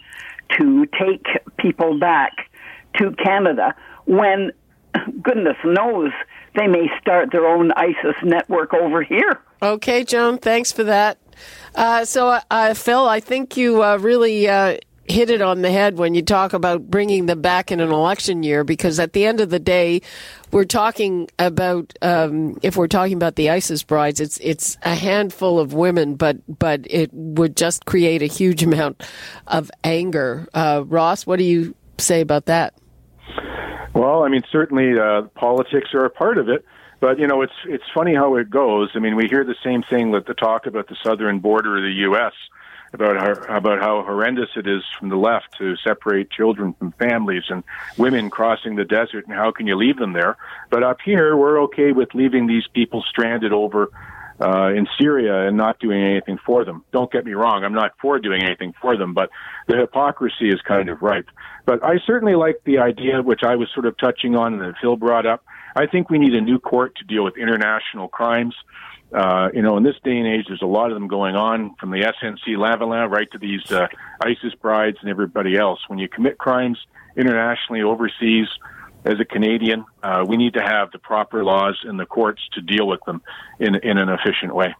to 0.57 0.85
take 0.99 1.25
people 1.57 1.97
back 1.99 2.31
to 2.97 3.11
Canada 3.23 3.73
when 4.05 4.51
goodness 5.21 5.57
knows 5.65 6.11
they 6.55 6.67
may 6.67 6.87
start 7.01 7.31
their 7.31 7.47
own 7.47 7.71
ISIS 7.73 8.15
network 8.23 8.73
over 8.73 9.01
here. 9.01 9.41
Okay, 9.61 10.03
Joan, 10.03 10.37
thanks 10.37 10.71
for 10.71 10.83
that. 10.83 11.17
Uh, 11.73 12.05
so, 12.05 12.39
uh, 12.49 12.73
Phil, 12.73 13.07
I 13.07 13.19
think 13.19 13.57
you 13.57 13.83
uh, 13.83 13.97
really 13.97 14.47
uh, 14.47 14.77
hit 15.07 15.29
it 15.29 15.41
on 15.41 15.61
the 15.61 15.71
head 15.71 15.97
when 15.97 16.15
you 16.15 16.21
talk 16.21 16.53
about 16.53 16.89
bringing 16.89 17.25
them 17.25 17.41
back 17.41 17.71
in 17.71 17.79
an 17.79 17.91
election 17.91 18.43
year, 18.43 18.63
because 18.63 18.99
at 18.99 19.13
the 19.13 19.25
end 19.25 19.39
of 19.39 19.49
the 19.49 19.59
day, 19.59 20.01
we're 20.51 20.65
talking 20.65 21.29
about 21.39 21.93
um, 22.01 22.57
if 22.61 22.75
we're 22.77 22.87
talking 22.87 23.15
about 23.15 23.35
the 23.35 23.49
ISIS 23.49 23.83
brides, 23.83 24.19
it's 24.19 24.37
it's 24.39 24.77
a 24.83 24.95
handful 24.95 25.59
of 25.59 25.73
women, 25.73 26.15
but 26.15 26.37
but 26.47 26.81
it 26.89 27.09
would 27.13 27.55
just 27.55 27.85
create 27.85 28.21
a 28.21 28.27
huge 28.27 28.63
amount 28.63 29.03
of 29.47 29.69
anger. 29.83 30.47
Uh, 30.53 30.83
Ross, 30.85 31.25
what 31.25 31.39
do 31.39 31.45
you 31.45 31.75
say 31.97 32.21
about 32.21 32.45
that? 32.45 32.73
Well, 33.93 34.23
I 34.23 34.29
mean, 34.29 34.43
certainly 34.51 34.99
uh, 34.99 35.23
politics 35.35 35.93
are 35.93 36.05
a 36.05 36.09
part 36.09 36.37
of 36.37 36.49
it. 36.49 36.65
But 36.99 37.19
you 37.19 37.27
know, 37.27 37.41
it's 37.41 37.53
it's 37.65 37.83
funny 37.93 38.15
how 38.15 38.35
it 38.35 38.49
goes. 38.49 38.89
I 38.95 38.99
mean, 38.99 39.15
we 39.15 39.27
hear 39.27 39.43
the 39.43 39.55
same 39.63 39.83
thing 39.83 40.11
with 40.11 40.25
the 40.25 40.33
talk 40.33 40.65
about 40.65 40.87
the 40.87 40.95
southern 41.03 41.39
border 41.39 41.77
of 41.77 41.83
the 41.83 41.91
U.S. 42.01 42.33
about 42.95 43.17
how 43.17 43.57
about 43.57 43.79
how 43.79 44.03
horrendous 44.03 44.49
it 44.55 44.65
is 44.67 44.83
from 44.97 45.09
the 45.09 45.15
left 45.15 45.57
to 45.57 45.75
separate 45.77 46.31
children 46.31 46.73
from 46.73 46.91
families 46.93 47.43
and 47.49 47.63
women 47.97 48.29
crossing 48.29 48.75
the 48.75 48.85
desert, 48.85 49.27
and 49.27 49.35
how 49.35 49.51
can 49.51 49.67
you 49.67 49.75
leave 49.75 49.97
them 49.97 50.13
there? 50.13 50.37
But 50.71 50.83
up 50.83 50.97
here, 51.05 51.37
we're 51.37 51.61
okay 51.63 51.91
with 51.91 52.09
leaving 52.13 52.47
these 52.47 52.65
people 52.73 53.03
stranded 53.07 53.53
over 53.53 53.91
uh, 54.41 54.73
in 54.73 54.87
Syria 54.97 55.47
and 55.47 55.55
not 55.55 55.79
doing 55.79 56.01
anything 56.01 56.37
for 56.45 56.65
them. 56.65 56.83
Don't 56.91 57.11
get 57.11 57.25
me 57.25 57.33
wrong, 57.33 57.63
I'm 57.63 57.73
not 57.73 57.91
for 58.01 58.19
doing 58.19 58.43
anything 58.43 58.73
for 58.81 58.97
them, 58.97 59.13
but 59.13 59.29
the 59.67 59.77
hypocrisy 59.77 60.49
is 60.49 60.61
kind 60.61 60.89
of 60.89 61.01
ripe. 61.01 61.29
But 61.65 61.83
I 61.83 61.99
certainly 62.05 62.35
like 62.35 62.61
the 62.65 62.79
idea, 62.79 63.21
which 63.21 63.43
I 63.43 63.55
was 63.55 63.69
sort 63.73 63.85
of 63.85 63.97
touching 63.97 64.35
on 64.35 64.53
and 64.53 64.61
that 64.61 64.75
Phil 64.81 64.95
brought 64.95 65.25
up. 65.25 65.43
I 65.75 65.87
think 65.87 66.09
we 66.09 66.19
need 66.19 66.33
a 66.33 66.41
new 66.41 66.59
court 66.59 66.95
to 66.97 67.03
deal 67.03 67.23
with 67.23 67.37
international 67.37 68.07
crimes. 68.07 68.55
Uh, 69.13 69.49
you 69.53 69.61
know, 69.61 69.77
in 69.77 69.83
this 69.83 69.95
day 70.03 70.17
and 70.17 70.27
age, 70.27 70.45
there's 70.47 70.61
a 70.61 70.67
lot 70.67 70.91
of 70.91 70.95
them 70.95 71.07
going 71.07 71.35
on, 71.35 71.75
from 71.75 71.91
the 71.91 72.01
SNC 72.01 72.55
Lavalin 72.57 73.09
right 73.09 73.29
to 73.31 73.37
these 73.37 73.71
uh, 73.71 73.87
ISIS 74.23 74.53
brides 74.61 74.97
and 75.01 75.09
everybody 75.09 75.57
else. 75.57 75.79
When 75.87 75.99
you 75.99 76.07
commit 76.07 76.37
crimes 76.37 76.77
internationally, 77.15 77.83
overseas, 77.83 78.47
as 79.05 79.19
a 79.19 79.25
Canadian, 79.25 79.85
uh, 80.01 80.25
we 80.27 80.35
need 80.35 80.55
to 80.55 80.61
have 80.61 80.91
the 80.91 80.97
proper 80.97 81.43
laws 81.43 81.77
in 81.87 81.97
the 81.97 82.05
courts 82.05 82.41
to 82.53 82.61
deal 82.61 82.87
with 82.87 82.99
them 83.05 83.21
in 83.59 83.75
in 83.75 83.97
an 83.97 84.09
efficient 84.09 84.53
way. 84.53 84.73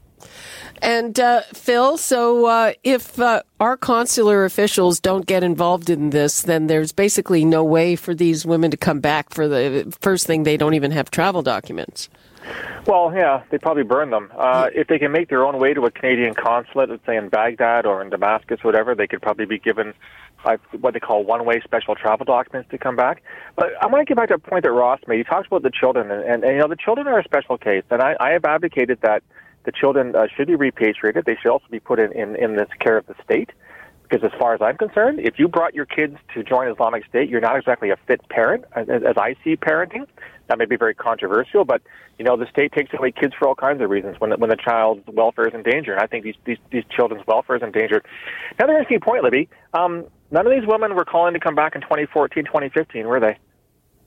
And 0.81 1.19
uh, 1.19 1.41
Phil, 1.53 1.97
so 1.97 2.45
uh, 2.45 2.73
if 2.83 3.19
uh, 3.19 3.43
our 3.59 3.77
consular 3.77 4.45
officials 4.45 4.99
don't 4.99 5.25
get 5.25 5.43
involved 5.43 5.89
in 5.89 6.09
this, 6.09 6.41
then 6.41 6.67
there's 6.67 6.91
basically 6.91 7.45
no 7.45 7.63
way 7.63 7.95
for 7.95 8.13
these 8.13 8.45
women 8.45 8.71
to 8.71 8.77
come 8.77 8.99
back. 8.99 9.33
For 9.33 9.47
the 9.47 9.95
first 10.01 10.27
thing, 10.27 10.43
they 10.43 10.57
don't 10.57 10.73
even 10.73 10.91
have 10.91 11.09
travel 11.09 11.41
documents. 11.41 12.09
Well, 12.85 13.11
yeah, 13.15 13.43
they 13.49 13.57
probably 13.57 13.83
burn 13.83 14.11
them. 14.11 14.31
Uh, 14.37 14.69
if 14.75 14.87
they 14.87 14.99
can 14.99 15.11
make 15.11 15.29
their 15.29 15.43
own 15.43 15.57
way 15.57 15.73
to 15.73 15.81
a 15.85 15.91
Canadian 15.91 16.35
consulate, 16.35 16.89
let's 16.89 17.05
say 17.05 17.17
in 17.17 17.29
Baghdad 17.29 17.87
or 17.87 18.03
in 18.03 18.11
Damascus, 18.11 18.59
whatever, 18.63 18.93
they 18.93 19.07
could 19.07 19.21
probably 19.21 19.45
be 19.45 19.57
given 19.57 19.93
uh, 20.43 20.57
what 20.79 20.93
they 20.93 20.99
call 20.99 21.23
one-way 21.23 21.61
special 21.63 21.95
travel 21.95 22.25
documents 22.25 22.69
to 22.69 22.77
come 22.77 22.95
back. 22.95 23.23
But 23.55 23.69
I 23.81 23.87
want 23.87 24.01
to 24.01 24.05
get 24.05 24.17
back 24.17 24.27
to 24.29 24.35
a 24.35 24.39
point 24.39 24.63
that 24.63 24.71
Ross 24.71 24.99
made. 25.07 25.17
He 25.17 25.23
talks 25.23 25.47
about 25.47 25.63
the 25.63 25.71
children, 25.71 26.11
and, 26.11 26.23
and, 26.23 26.43
and 26.43 26.53
you 26.53 26.59
know 26.59 26.67
the 26.67 26.75
children 26.75 27.07
are 27.07 27.17
a 27.17 27.23
special 27.23 27.57
case, 27.57 27.83
and 27.89 28.01
I, 28.01 28.15
I 28.19 28.31
have 28.31 28.45
advocated 28.45 28.99
that 29.01 29.23
the 29.65 29.71
children 29.71 30.15
uh, 30.15 30.27
should 30.35 30.47
be 30.47 30.55
repatriated. 30.55 31.25
They 31.25 31.37
should 31.41 31.51
also 31.51 31.65
be 31.69 31.79
put 31.79 31.99
in, 31.99 32.11
in, 32.11 32.35
in 32.35 32.55
this 32.55 32.69
care 32.79 32.97
of 32.97 33.05
the 33.07 33.15
state. 33.23 33.49
Because 34.07 34.23
as 34.23 34.39
far 34.39 34.53
as 34.53 34.61
I'm 34.61 34.77
concerned, 34.77 35.19
if 35.19 35.39
you 35.39 35.47
brought 35.47 35.73
your 35.73 35.87
kids 35.87 36.17
to 36.35 36.43
join 36.43 36.71
Islamic 36.71 37.05
State, 37.05 37.27
you're 37.27 37.41
not 37.41 37.57
exactly 37.57 37.89
a 37.89 37.97
fit 38.05 38.21
parent, 38.29 38.63
as, 38.75 38.87
as 38.87 39.17
I 39.17 39.35
see 39.43 39.55
parenting. 39.55 40.05
That 40.47 40.59
may 40.59 40.65
be 40.65 40.75
very 40.75 40.93
controversial, 40.93 41.65
but 41.65 41.81
you 42.19 42.23
know 42.23 42.37
the 42.37 42.45
state 42.51 42.71
takes 42.71 42.93
away 42.93 43.11
kids 43.11 43.33
for 43.37 43.47
all 43.47 43.55
kinds 43.55 43.81
of 43.81 43.89
reasons 43.89 44.17
when 44.19 44.29
when 44.39 44.51
the 44.51 44.55
child's 44.55 45.01
welfare 45.07 45.47
is 45.47 45.55
in 45.55 45.63
danger. 45.63 45.91
And 45.93 46.01
I 46.01 46.05
think 46.05 46.23
these 46.23 46.35
these, 46.45 46.59
these 46.71 46.83
children's 46.95 47.25
welfare 47.25 47.55
is 47.55 47.63
endangered. 47.63 48.05
Another 48.59 48.73
interesting 48.73 48.99
point, 48.99 49.23
Libby. 49.23 49.49
Um, 49.73 50.05
none 50.29 50.45
of 50.45 50.53
these 50.53 50.67
women 50.67 50.93
were 50.93 51.05
calling 51.05 51.33
to 51.33 51.39
come 51.39 51.55
back 51.55 51.73
in 51.73 51.81
2014, 51.81 52.45
2015, 52.45 53.07
were 53.07 53.19
they? 53.19 53.39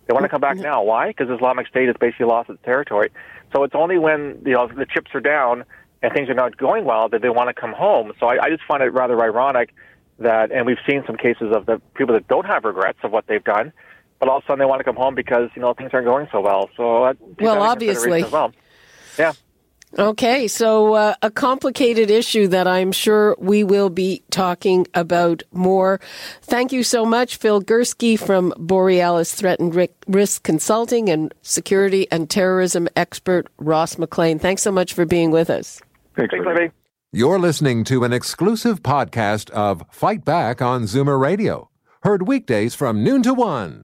They 0.08 0.14
want 0.14 0.24
to 0.24 0.30
come 0.30 0.40
back 0.40 0.56
now. 0.56 0.82
Why? 0.82 1.08
Because 1.08 1.28
Islamic 1.28 1.68
State 1.68 1.86
has 1.86 1.96
basically 2.00 2.26
lost 2.26 2.48
its 2.48 2.62
territory. 2.64 3.10
So 3.54 3.62
it's 3.62 3.74
only 3.74 3.98
when 3.98 4.40
you 4.44 4.54
know 4.54 4.66
the 4.66 4.86
chips 4.86 5.10
are 5.14 5.20
down 5.20 5.64
and 6.02 6.12
things 6.14 6.30
are 6.30 6.34
not 6.34 6.56
going 6.56 6.86
well 6.86 7.10
that 7.10 7.20
they 7.20 7.28
want 7.28 7.54
to 7.54 7.60
come 7.60 7.72
home. 7.74 8.12
So 8.18 8.26
I, 8.26 8.44
I 8.44 8.48
just 8.50 8.62
find 8.66 8.82
it 8.82 8.86
rather 8.86 9.20
ironic 9.22 9.74
that, 10.18 10.50
and 10.50 10.64
we've 10.64 10.78
seen 10.88 11.04
some 11.06 11.16
cases 11.16 11.54
of 11.54 11.66
the 11.66 11.80
people 11.94 12.14
that 12.14 12.26
don't 12.26 12.46
have 12.46 12.64
regrets 12.64 12.98
of 13.02 13.12
what 13.12 13.26
they've 13.26 13.44
done, 13.44 13.72
but 14.18 14.28
all 14.30 14.38
of 14.38 14.44
a 14.44 14.46
sudden 14.46 14.60
they 14.60 14.64
want 14.64 14.80
to 14.80 14.84
come 14.84 14.96
home 14.96 15.14
because 15.14 15.50
you 15.54 15.60
know 15.60 15.74
things 15.74 15.90
aren't 15.92 16.06
going 16.06 16.26
so 16.32 16.40
well. 16.40 16.70
So 16.76 17.02
Well, 17.02 17.04
that 17.04 17.10
into 17.20 17.92
consideration 17.92 18.24
obviously. 18.24 18.24
well. 18.24 18.52
Yeah. 19.18 19.32
Okay, 19.96 20.48
so 20.48 20.92
uh, 20.94 21.14
a 21.22 21.30
complicated 21.30 22.10
issue 22.10 22.46
that 22.48 22.66
I'm 22.68 22.92
sure 22.92 23.34
we 23.38 23.64
will 23.64 23.88
be 23.88 24.22
talking 24.30 24.86
about 24.92 25.42
more. 25.50 25.98
Thank 26.42 26.72
you 26.72 26.82
so 26.82 27.06
much, 27.06 27.36
Phil 27.36 27.62
Gurski 27.62 28.18
from 28.18 28.52
Borealis 28.58 29.34
Threat 29.34 29.60
and 29.60 29.74
Risk 30.06 30.42
Consulting 30.42 31.08
and 31.08 31.32
security 31.40 32.06
and 32.10 32.28
terrorism 32.28 32.86
expert 32.96 33.48
Ross 33.56 33.96
McLean. 33.96 34.38
Thanks 34.38 34.62
so 34.62 34.70
much 34.70 34.92
for 34.92 35.06
being 35.06 35.30
with 35.30 35.48
us. 35.48 35.80
Thanks, 36.16 36.32
Thanks, 36.32 36.46
Libby. 36.46 36.60
Libby. 36.60 36.72
You're 37.10 37.38
listening 37.38 37.84
to 37.84 38.04
an 38.04 38.12
exclusive 38.12 38.82
podcast 38.82 39.48
of 39.50 39.82
Fight 39.90 40.26
Back 40.26 40.60
on 40.60 40.82
Zoomer 40.82 41.18
Radio, 41.18 41.70
heard 42.02 42.28
weekdays 42.28 42.74
from 42.74 43.02
noon 43.02 43.22
to 43.22 43.32
one. 43.32 43.82